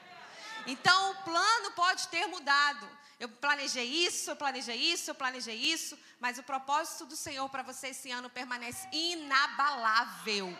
[0.67, 2.89] Então o plano pode ter mudado.
[3.19, 7.63] Eu planejei isso, eu planejei isso, eu planejei isso, mas o propósito do Senhor para
[7.63, 10.55] você esse ano permanece inabalável.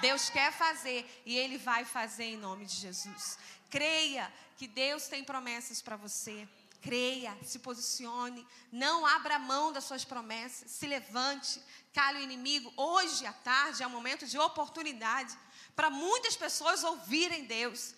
[0.00, 3.38] Deus quer fazer e Ele vai fazer em nome de Jesus.
[3.70, 6.48] Creia que Deus tem promessas para você.
[6.80, 11.60] Creia, se posicione, não abra mão das suas promessas, se levante,
[11.92, 12.72] cale o inimigo.
[12.76, 15.36] Hoje à tarde é um momento de oportunidade
[15.74, 17.94] para muitas pessoas ouvirem Deus.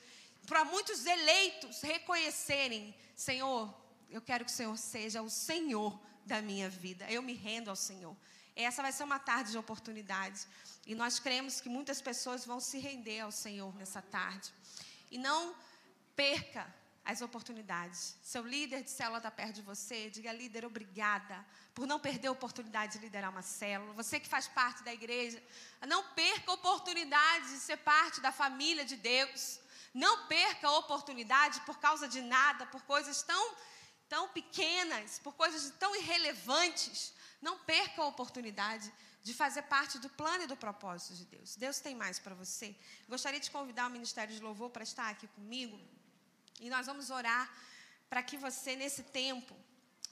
[0.47, 3.69] para muitos eleitos reconhecerem, Senhor,
[4.11, 7.11] eu quero que o Senhor seja o Senhor da minha vida.
[7.11, 8.17] Eu me rendo ao Senhor.
[8.55, 10.47] Essa vai ser uma tarde de oportunidade.
[10.87, 14.53] E nós cremos que muitas pessoas vão se render ao Senhor nessa tarde.
[15.11, 15.55] E não
[16.17, 18.17] perca as oportunidades.
[18.23, 21.43] Seu líder de célula está perto de você, diga, líder, obrigada
[21.75, 23.95] por não perder a oportunidade de liderar uma célula.
[23.95, 25.43] Você que faz parte da igreja,
[25.87, 29.61] não perca a oportunidade de ser parte da família de Deus.
[29.95, 33.57] Não perca a oportunidade por causa de nada, por coisas tão,
[34.09, 37.13] tão pequenas, por coisas tão irrelevantes.
[37.41, 38.93] Não perca a oportunidade
[39.23, 41.57] de fazer parte do plano e do propósito de Deus.
[41.57, 42.75] Deus tem mais para você.
[43.09, 45.79] Gostaria de convidar o Ministério de Louvor para estar aqui comigo.
[46.61, 47.51] E nós vamos orar
[48.09, 49.55] para que você, nesse tempo,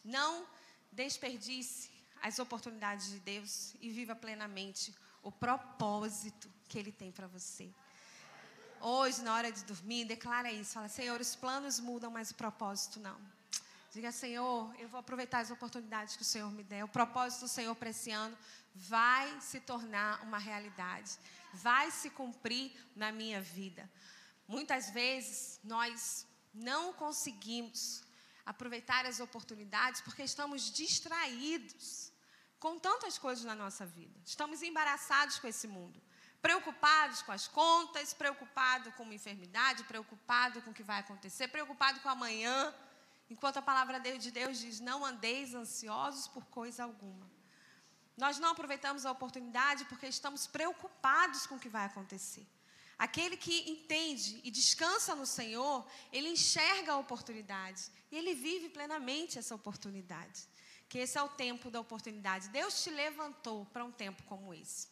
[0.05, 0.47] não
[0.93, 1.91] desperdice
[2.23, 7.73] as oportunidades de Deus e viva plenamente o propósito que Ele tem para você.
[8.81, 10.75] Hoje, na hora de dormir, declara isso.
[10.75, 13.19] Fala, Senhor, os planos mudam, mas o propósito não.
[13.97, 16.85] Diga, Senhor, eu vou aproveitar as oportunidades que o Senhor me der.
[16.85, 18.37] O propósito do Senhor para esse ano
[18.75, 21.13] vai se tornar uma realidade.
[21.55, 23.91] Vai se cumprir na minha vida.
[24.47, 28.05] Muitas vezes nós não conseguimos
[28.45, 32.13] aproveitar as oportunidades porque estamos distraídos
[32.61, 34.21] com tantas coisas na nossa vida.
[34.27, 35.99] Estamos embaraçados com esse mundo,
[36.43, 42.03] preocupados com as contas, preocupados com uma enfermidade, preocupados com o que vai acontecer, preocupados
[42.03, 42.75] com amanhã,
[43.29, 47.31] enquanto a palavra de Deus diz: "Não andeis ansiosos por coisa alguma".
[48.17, 52.47] Nós não aproveitamos a oportunidade porque estamos preocupados com o que vai acontecer.
[52.99, 59.39] Aquele que entende e descansa no Senhor, ele enxerga a oportunidade e ele vive plenamente
[59.39, 60.49] essa oportunidade.
[60.89, 62.49] Que esse é o tempo da oportunidade.
[62.49, 64.89] Deus te levantou para um tempo como esse.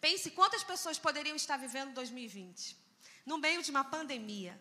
[0.00, 2.76] Pense quantas pessoas poderiam estar vivendo 2020
[3.24, 4.58] no meio de uma pandemia.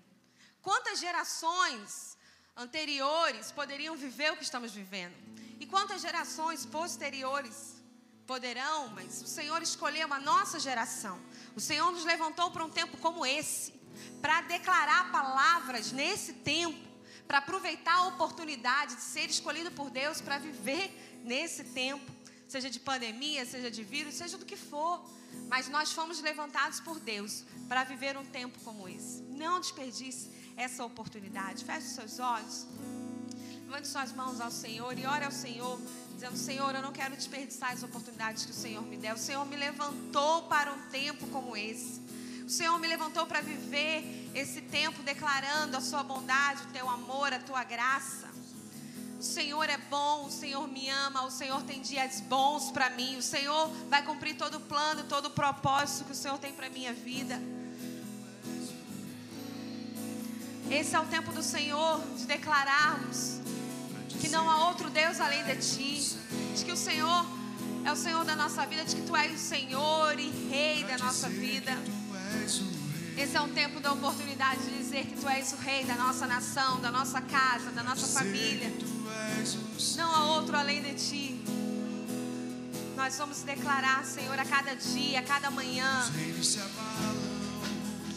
[0.61, 2.17] Quantas gerações
[2.55, 5.15] anteriores poderiam viver o que estamos vivendo?
[5.59, 7.81] E quantas gerações posteriores
[8.25, 11.19] poderão, mas o Senhor escolheu a nossa geração.
[11.55, 13.73] O Senhor nos levantou para um tempo como esse,
[14.21, 16.87] para declarar palavras nesse tempo,
[17.27, 22.11] para aproveitar a oportunidade de ser escolhido por Deus para viver nesse tempo,
[22.47, 25.03] seja de pandemia, seja de vírus, seja do que for.
[25.47, 29.21] Mas nós fomos levantados por Deus para viver um tempo como esse.
[29.23, 31.63] Não desperdice essa oportunidade.
[31.63, 32.67] Feche seus olhos.
[33.65, 35.79] Levante suas mãos ao Senhor e ore ao Senhor
[36.13, 39.15] dizendo: Senhor, eu não quero desperdiçar as oportunidades que o Senhor me deu.
[39.15, 42.01] O Senhor me levantou para um tempo como esse.
[42.45, 47.33] O Senhor me levantou para viver esse tempo declarando a Sua bondade, o Teu amor,
[47.33, 48.31] a Tua graça.
[49.17, 53.15] O Senhor é bom, o Senhor me ama, o Senhor tem dias bons para mim.
[53.15, 56.69] O Senhor vai cumprir todo o plano, todo o propósito que o Senhor tem para
[56.69, 57.41] minha vida.
[60.73, 63.39] Esse é o tempo do Senhor de declararmos
[64.19, 66.17] que não há outro Deus além de ti,
[66.57, 67.27] de que o Senhor
[67.85, 70.97] é o Senhor da nossa vida, de que tu és o Senhor e Rei da
[70.97, 71.77] nossa vida.
[73.15, 76.25] Esse é um tempo da oportunidade de dizer que tu és o Rei da nossa
[76.25, 78.73] nação, da nossa casa, da nossa família.
[79.95, 81.39] Não há outro além de ti.
[82.95, 86.03] Nós vamos declarar, Senhor, a cada dia, a cada manhã,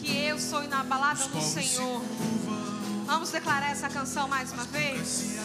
[0.07, 2.01] que eu sou inabalável no Senhor.
[3.05, 5.37] Vamos declarar essa canção mais uma vez?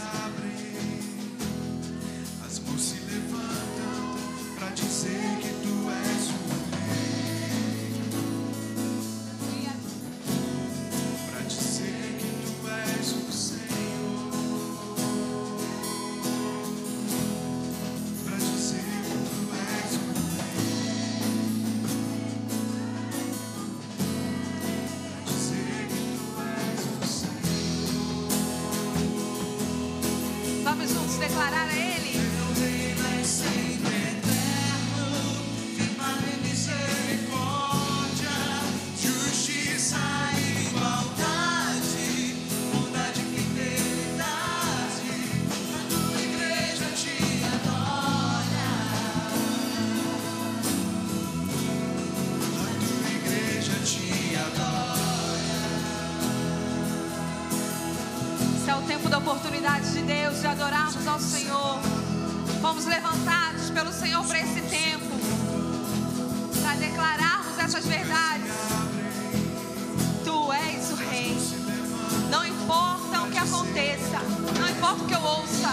[74.92, 75.68] louvor que eu ouça.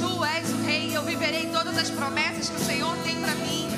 [0.00, 3.68] Tu és o Rei, eu viverei todas as promessas que o Senhor tem para mim.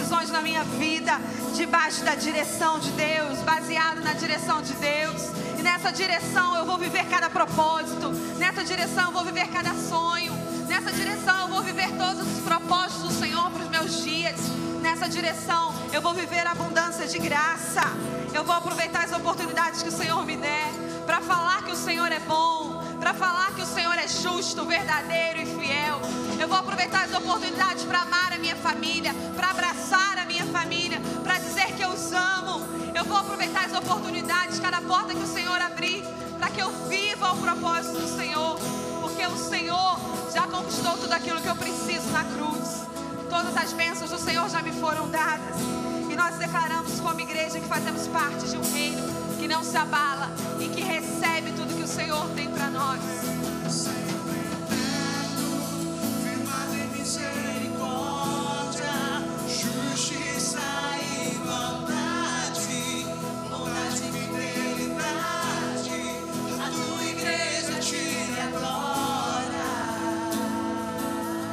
[0.00, 1.20] Decisões na minha vida
[1.54, 5.24] debaixo da direção de Deus, baseado na direção de Deus.
[5.58, 8.10] E nessa direção eu vou viver cada propósito.
[8.38, 10.32] Nessa direção eu vou viver cada sonho.
[10.66, 14.40] Nessa direção eu vou viver todos os propósitos do Senhor para os meus dias.
[14.80, 17.82] Nessa direção eu vou viver abundância de graça.
[18.32, 20.70] Eu vou aproveitar as oportunidades que o Senhor me der
[21.04, 25.40] para falar que o Senhor é bom, para falar que o Senhor é justo, verdadeiro
[25.40, 26.00] e fiel.
[26.38, 31.00] Eu vou aproveitar as oportunidades para amar a minha família, para abraçar a minha família,
[31.24, 32.60] para dizer que eu os amo.
[32.94, 36.04] Eu vou aproveitar as oportunidades, cada porta que o Senhor abrir,
[36.38, 38.58] para que eu viva o propósito do Senhor,
[39.00, 39.98] porque o Senhor
[40.32, 42.86] já conquistou tudo aquilo que eu preciso na cruz.
[43.30, 45.56] Todas as bênçãos do Senhor já me foram dadas.
[46.10, 50.30] E nós declaramos como igreja que fazemos parte de um reino não se abala
[50.60, 53.00] e que recebe tudo que o Senhor tem para nós.
[56.22, 57.64] Firmado em misericórdia,
[59.48, 60.60] justiça
[61.34, 63.06] igualdade,
[63.50, 65.98] bondade fidelidade,
[66.62, 69.72] a tua igreja te adora,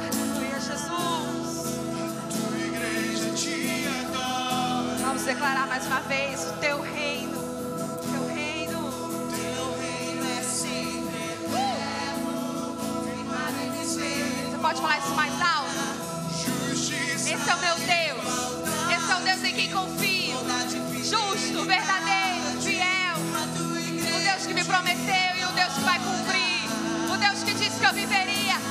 [0.06, 1.82] Aleluia, Jesus.
[2.30, 7.07] tua igreja te adora, Vamos declarar mais uma vez o teu reino.
[14.68, 15.70] Pode falar isso mais alto?
[17.16, 18.24] Esse é o meu Deus.
[18.94, 20.36] Esse é o Deus em quem confio.
[20.98, 23.16] Justo, verdadeiro, fiel.
[24.14, 26.68] O Deus que me prometeu e o Deus que vai cumprir.
[27.10, 28.67] O Deus que disse que eu viveria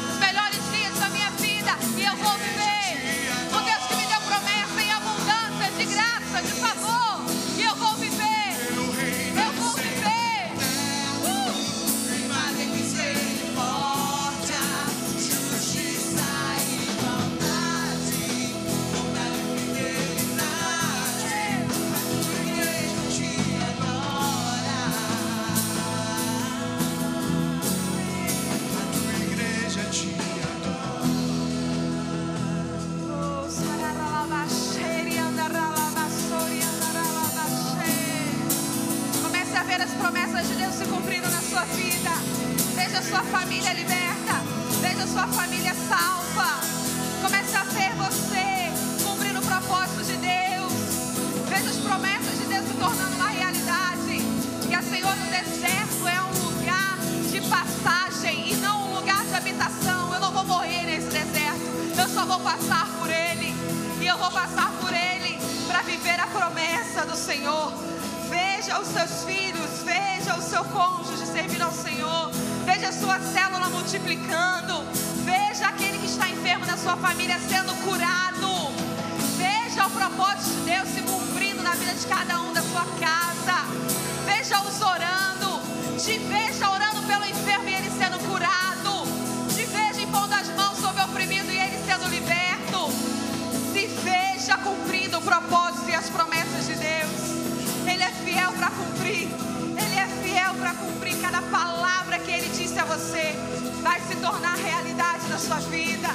[100.67, 103.33] para cumprir cada palavra que ele disse a você.
[103.81, 106.09] Vai se tornar realidade na sua vida.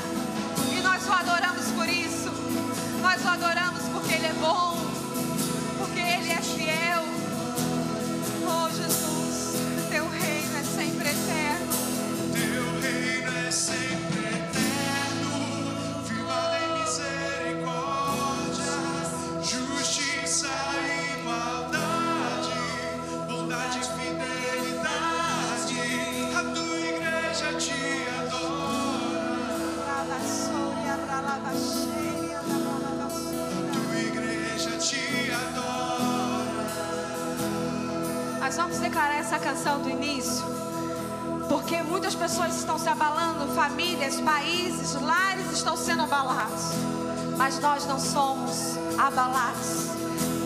[0.71, 2.31] E nós o adoramos por isso.
[3.01, 4.77] Nós o adoramos porque ele é bom.
[5.79, 7.03] Porque ele é fiel.
[8.45, 9.12] Oh Jesus,
[38.53, 40.45] Nós vamos declarar essa canção do início,
[41.49, 46.65] porque muitas pessoas estão se abalando, famílias, países, lares estão sendo abalados,
[47.39, 49.87] mas nós não somos abalados.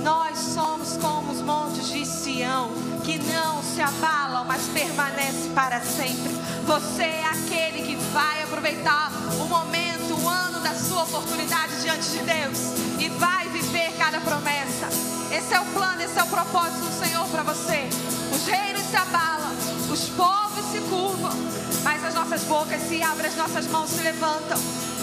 [0.05, 2.71] Nós somos como os montes de Sião,
[3.05, 6.33] que não se abalam, mas permanece para sempre.
[6.65, 12.19] Você é aquele que vai aproveitar o momento, o ano da sua oportunidade diante de
[12.19, 12.86] Deus
[14.07, 14.87] cada promessa.
[15.33, 17.89] Esse é o plano, esse é o propósito do Senhor para você.
[18.33, 19.51] Os reinos se abalam,
[19.91, 21.33] os povos se curvam,
[21.83, 24.59] mas as nossas bocas se abrem, as nossas mãos se levantam.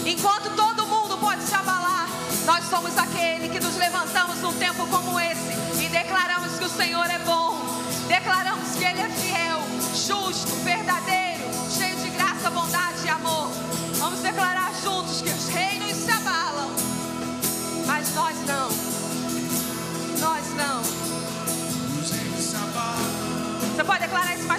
[0.06, 2.08] Enquanto todo mundo pode se abalar,
[2.46, 5.52] nós somos aquele que nos levantamos num tempo como esse
[5.82, 7.60] e declaramos que o Senhor é bom.
[8.08, 9.60] Declaramos que Ele é fiel,
[9.94, 13.03] justo, verdadeiro, cheio de graça, bondade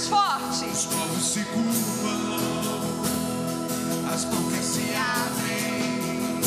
[0.06, 0.66] mais forte?
[0.66, 2.82] os povos se curvam,
[4.14, 6.40] as bocas se abrem,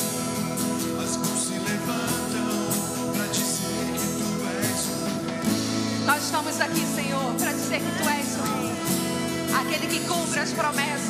[1.02, 4.28] as mãos se levantam para dizer que tu
[4.62, 6.06] és o rei.
[6.06, 8.72] Nós estamos aqui, Senhor, para dizer que Tu és o Rei,
[9.60, 11.07] aquele que cumpre as promessas,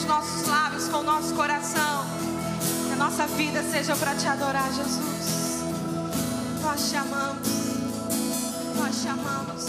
[0.00, 2.06] os nossos lábios, com o nosso coração.
[2.86, 5.62] Que a nossa vida seja para te adorar, Jesus.
[6.62, 7.48] Nós te amamos.
[8.76, 9.66] Nós te amamos.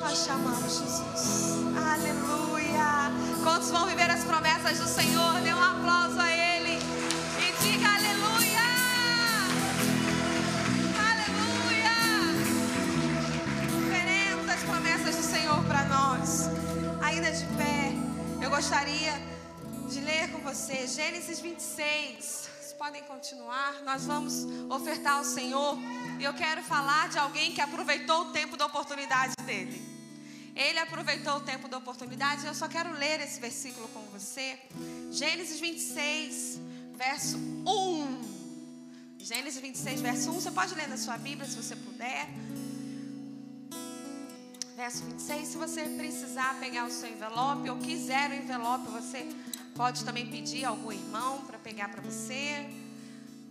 [0.00, 1.54] Nós te amamos, Jesus.
[1.92, 3.12] Aleluia.
[3.44, 5.40] Quantos vão viver as promessas do Senhor?
[5.42, 6.33] Dê um aplauso a
[18.64, 19.12] gostaria
[19.90, 22.24] de ler com você Gênesis 26.
[22.24, 23.82] Vocês podem continuar.
[23.82, 25.76] Nós vamos ofertar ao Senhor.
[26.18, 29.82] E eu quero falar de alguém que aproveitou o tempo da oportunidade dele.
[30.56, 32.46] Ele aproveitou o tempo da oportunidade.
[32.46, 34.58] Eu só quero ler esse versículo com você.
[35.10, 36.58] Gênesis 26,
[36.96, 39.18] verso 1.
[39.18, 40.40] Gênesis 26, verso 1.
[40.40, 42.30] Você pode ler na sua Bíblia se você puder.
[44.76, 45.48] Verso 26.
[45.48, 49.28] Se você precisar pegar o seu envelope ou quiser o envelope, você
[49.76, 52.68] pode também pedir a algum irmão para pegar para você.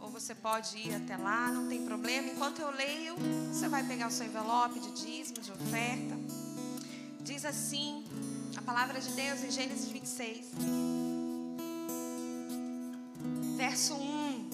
[0.01, 2.27] Ou você pode ir até lá, não tem problema.
[2.27, 3.15] Enquanto eu leio,
[3.49, 6.17] você vai pegar o seu envelope de dízimo, de oferta.
[7.21, 8.03] Diz assim
[8.57, 10.47] a palavra de Deus em Gênesis 26,
[13.55, 14.49] verso 1: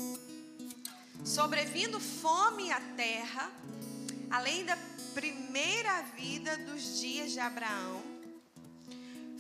[1.26, 3.52] Sobrevindo fome à terra,
[4.30, 4.78] além da
[5.14, 8.02] primeira vida dos dias de Abraão,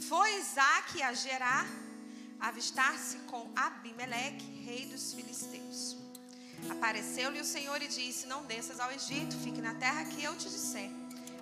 [0.07, 1.67] foi Isaac a Gerar
[2.39, 5.97] avistar-se com Abimeleque, rei dos filisteus.
[6.70, 10.49] Apareceu-lhe o Senhor e disse: Não desças ao Egito, fique na terra que eu te
[10.49, 10.89] disser.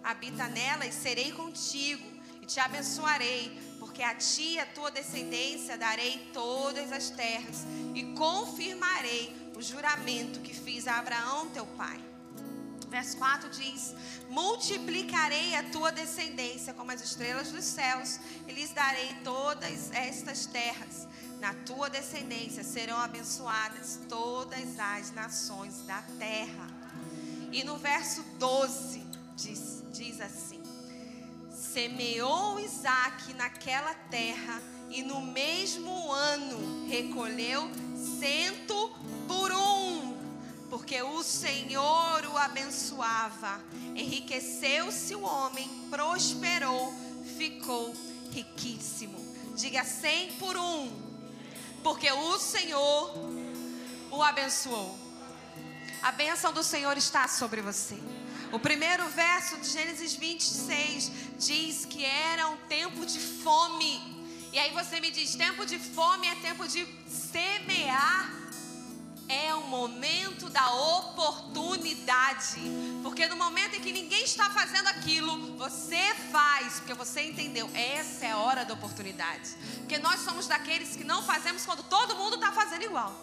[0.03, 2.05] Habita nela e serei contigo,
[2.41, 8.03] e te abençoarei, porque a ti e a tua descendência darei todas as terras, e
[8.13, 12.06] confirmarei o juramento que fiz a Abraão teu pai.
[12.89, 13.93] Verso 4 diz:
[14.29, 21.07] Multiplicarei a tua descendência como as estrelas dos céus, e lhes darei todas estas terras.
[21.39, 26.67] Na tua descendência serão abençoadas todas as nações da terra.
[27.51, 30.61] E no verso 12 diz, diz assim:
[31.51, 37.69] Semeou Isaac naquela terra, e no mesmo ano recolheu
[38.19, 38.91] cento
[39.27, 40.06] por um
[40.77, 43.59] porque o Senhor o abençoava.
[43.95, 46.93] Enriqueceu-se o homem, prosperou,
[47.35, 47.95] ficou
[48.31, 49.17] riquíssimo.
[49.55, 50.87] Diga cem por um,
[51.83, 53.11] porque o Senhor
[54.11, 54.95] o abençoou.
[56.03, 57.97] A bênção do Senhor está sobre você.
[58.51, 63.99] O primeiro verso de Gênesis 26 diz que era um tempo de fome.
[64.53, 67.76] E aí você me diz: tempo de fome é tempo de semear.
[69.67, 72.61] Momento da oportunidade.
[73.03, 77.69] Porque no momento em que ninguém está fazendo aquilo, você faz, porque você entendeu.
[77.73, 79.49] Essa é a hora da oportunidade.
[79.79, 83.13] Porque nós somos daqueles que não fazemos quando todo mundo está fazendo igual.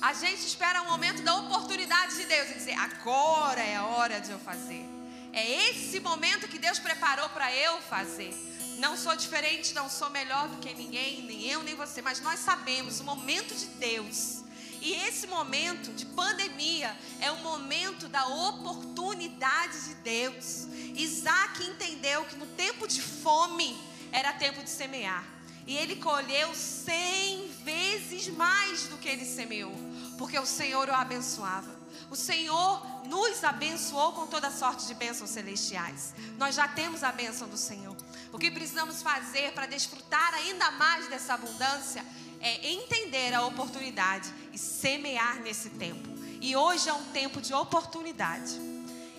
[0.00, 4.20] A gente espera o momento da oportunidade de Deus e dizer: agora é a hora
[4.20, 4.88] de eu fazer.
[5.32, 8.34] É esse momento que Deus preparou para eu fazer.
[8.78, 12.40] Não sou diferente, não sou melhor do que ninguém, nem eu, nem você, mas nós
[12.40, 14.42] sabemos o momento de Deus.
[14.80, 20.66] E esse momento de pandemia é o momento da oportunidade de Deus.
[20.94, 23.78] Isaac entendeu que no tempo de fome
[24.10, 25.24] era tempo de semear.
[25.66, 29.74] E ele colheu cem vezes mais do que ele semeou,
[30.18, 31.78] porque o Senhor o abençoava.
[32.10, 36.12] O Senhor nos abençoou com toda sorte de bênçãos celestiais.
[36.38, 37.96] Nós já temos a bênção do Senhor.
[38.32, 42.04] O que precisamos fazer para desfrutar ainda mais dessa abundância
[42.40, 46.08] é entender a oportunidade e semear nesse tempo.
[46.40, 48.58] E hoje é um tempo de oportunidade.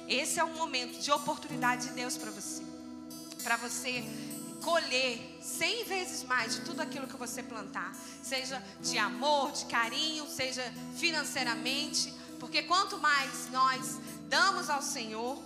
[0.08, 2.64] Esse é um momento de oportunidade de Deus para você.
[3.44, 4.04] Para você
[4.62, 10.28] colher cem vezes mais de tudo aquilo que você plantar, seja de amor, de carinho,
[10.28, 10.64] seja
[10.98, 15.42] financeiramente, porque quanto mais nós damos ao Senhor,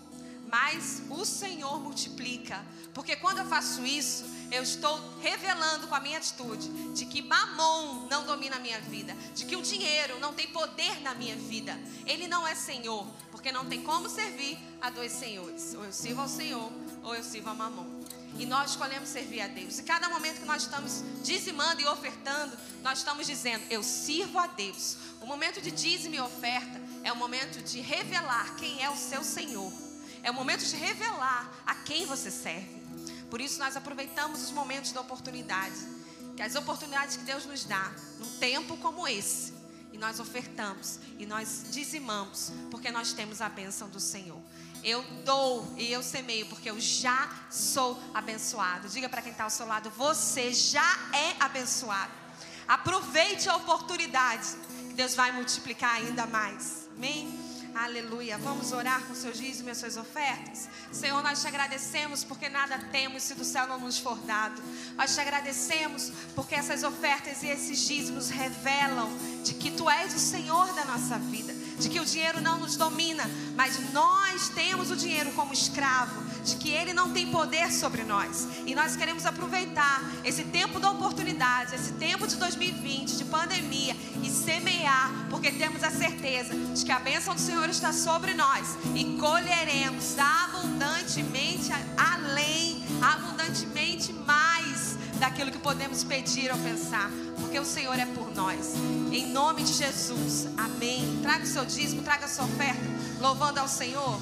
[0.48, 2.64] mais o Senhor multiplica.
[2.94, 8.08] Porque quando eu faço isso, eu estou revelando com a minha atitude de que mamon
[8.10, 11.78] não domina a minha vida, de que o dinheiro não tem poder na minha vida.
[12.06, 15.74] Ele não é Senhor, porque não tem como servir a dois senhores.
[15.74, 16.72] Ou eu sirvo ao Senhor,
[17.04, 17.86] ou eu sirvo a mamon.
[18.38, 19.80] E nós escolhemos servir a Deus.
[19.80, 24.48] E cada momento que nós estamos dizimando e ofertando, nós estamos dizendo: Eu sirvo a
[24.48, 24.98] Deus.
[25.22, 29.24] O momento de dízimo e oferta é o momento de revelar quem é o seu
[29.24, 29.72] Senhor.
[30.22, 32.75] É o momento de revelar a quem você serve.
[33.36, 35.76] Por isso nós aproveitamos os momentos da oportunidade,
[36.38, 39.54] que as oportunidades que Deus nos dá, num tempo como esse,
[39.92, 44.42] e nós ofertamos e nós dizimamos, porque nós temos a bênção do Senhor.
[44.82, 48.88] Eu dou e eu semeio, porque eu já sou abençoado.
[48.88, 52.14] Diga para quem está ao seu lado: você já é abençoado.
[52.66, 54.48] Aproveite a oportunidade,
[54.88, 56.88] que Deus vai multiplicar ainda mais.
[56.96, 57.45] Amém?
[57.76, 58.38] Aleluia.
[58.38, 60.70] Vamos orar com seus dízimos e as suas ofertas?
[60.94, 64.64] Senhor, nós te agradecemos porque nada temos se do céu não nos for dado.
[64.96, 69.10] Nós te agradecemos porque essas ofertas e esses dízimos revelam
[69.44, 72.78] de que tu és o Senhor da nossa vida, de que o dinheiro não nos
[72.78, 73.26] domina,
[73.58, 78.48] mas nós temos o dinheiro como escravo, de que ele não tem poder sobre nós.
[78.66, 84.30] E nós queremos aproveitar esse tempo da oportunidade, esse tempo de 2020, de pandemia e
[84.30, 89.18] semear, porque temos a certeza de que a bênção do Senhor está sobre nós e
[89.18, 98.06] colheremos abundantemente além, abundantemente mais daquilo que podemos pedir ou pensar, porque o Senhor é
[98.06, 98.74] por nós.
[99.12, 101.20] Em nome de Jesus, amém.
[101.22, 102.84] Traga o seu dízimo, traga a sua oferta,
[103.20, 104.20] louvando ao Senhor.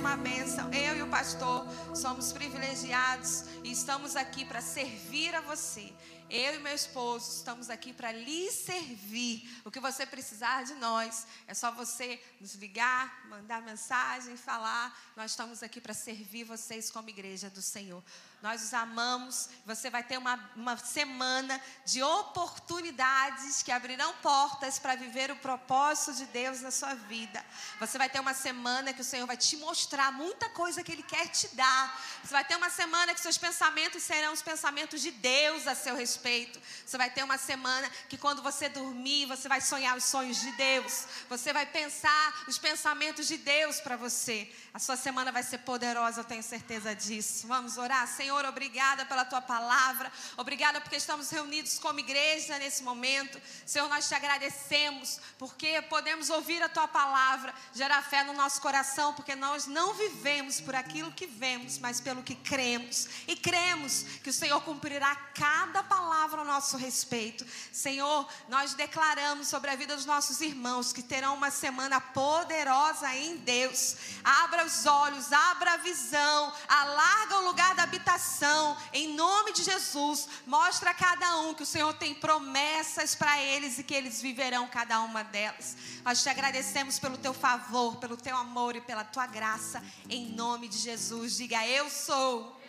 [0.00, 0.72] Uma bênção.
[0.72, 5.92] Eu e o pastor somos privilegiados e estamos aqui para servir a você.
[6.32, 9.50] Eu e meu esposo estamos aqui para lhe servir.
[9.64, 14.96] O que você precisar de nós, é só você nos ligar, mandar mensagem, falar.
[15.16, 18.00] Nós estamos aqui para servir vocês como igreja do Senhor.
[18.40, 19.48] Nós os amamos.
[19.66, 26.14] Você vai ter uma, uma semana de oportunidades que abrirão portas para viver o propósito
[26.14, 27.44] de Deus na sua vida.
[27.80, 31.02] Você vai ter uma semana que o Senhor vai te mostrar muita coisa que Ele
[31.02, 32.00] quer te dar.
[32.22, 35.96] Você vai ter uma semana que seus pensamentos serão os pensamentos de Deus a seu
[35.96, 36.19] respeito.
[36.20, 40.50] Você vai ter uma semana que quando você dormir, você vai sonhar os sonhos de
[40.52, 41.06] Deus.
[41.28, 44.50] Você vai pensar os pensamentos de Deus para você.
[44.72, 47.46] A sua semana vai ser poderosa, eu tenho certeza disso.
[47.46, 48.30] Vamos orar, Senhor.
[48.30, 50.10] Senhor, obrigada pela tua palavra.
[50.36, 53.40] Obrigada porque estamos reunidos como igreja nesse momento.
[53.66, 59.12] Senhor, nós te agradecemos porque podemos ouvir a tua palavra, gerar fé no nosso coração,
[59.14, 63.08] porque nós não vivemos por aquilo que vemos, mas pelo que cremos.
[63.26, 67.46] E cremos que o Senhor cumprirá cada palavra ao nosso respeito.
[67.72, 73.36] Senhor, nós declaramos sobre a vida dos nossos irmãos que terão uma semana poderosa em
[73.38, 73.96] Deus.
[74.24, 80.28] Abra os olhos, abra a visão, alarga o lugar da habitação em nome de Jesus,
[80.46, 84.66] mostra a cada um que o Senhor tem promessas para eles e que eles viverão
[84.68, 85.76] cada uma delas.
[86.04, 90.68] Nós te agradecemos pelo teu favor, pelo teu amor e pela tua graça, em nome
[90.68, 91.36] de Jesus.
[91.36, 92.60] Diga: Eu sou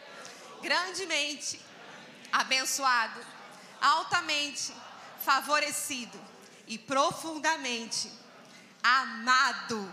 [0.61, 1.59] grandemente
[2.31, 3.19] abençoado,
[3.81, 4.73] altamente
[5.25, 6.19] favorecido
[6.67, 8.11] e profundamente
[8.81, 9.91] amado.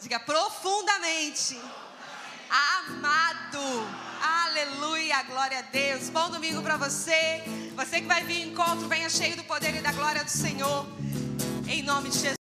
[0.00, 1.58] Diga profundamente
[2.48, 3.60] amado.
[4.22, 6.08] Aleluia, glória a Deus.
[6.10, 7.42] Bom domingo para você.
[7.74, 10.86] Você que vai vir encontro, venha cheio do poder e da glória do Senhor.
[11.68, 12.28] Em nome de Jesus.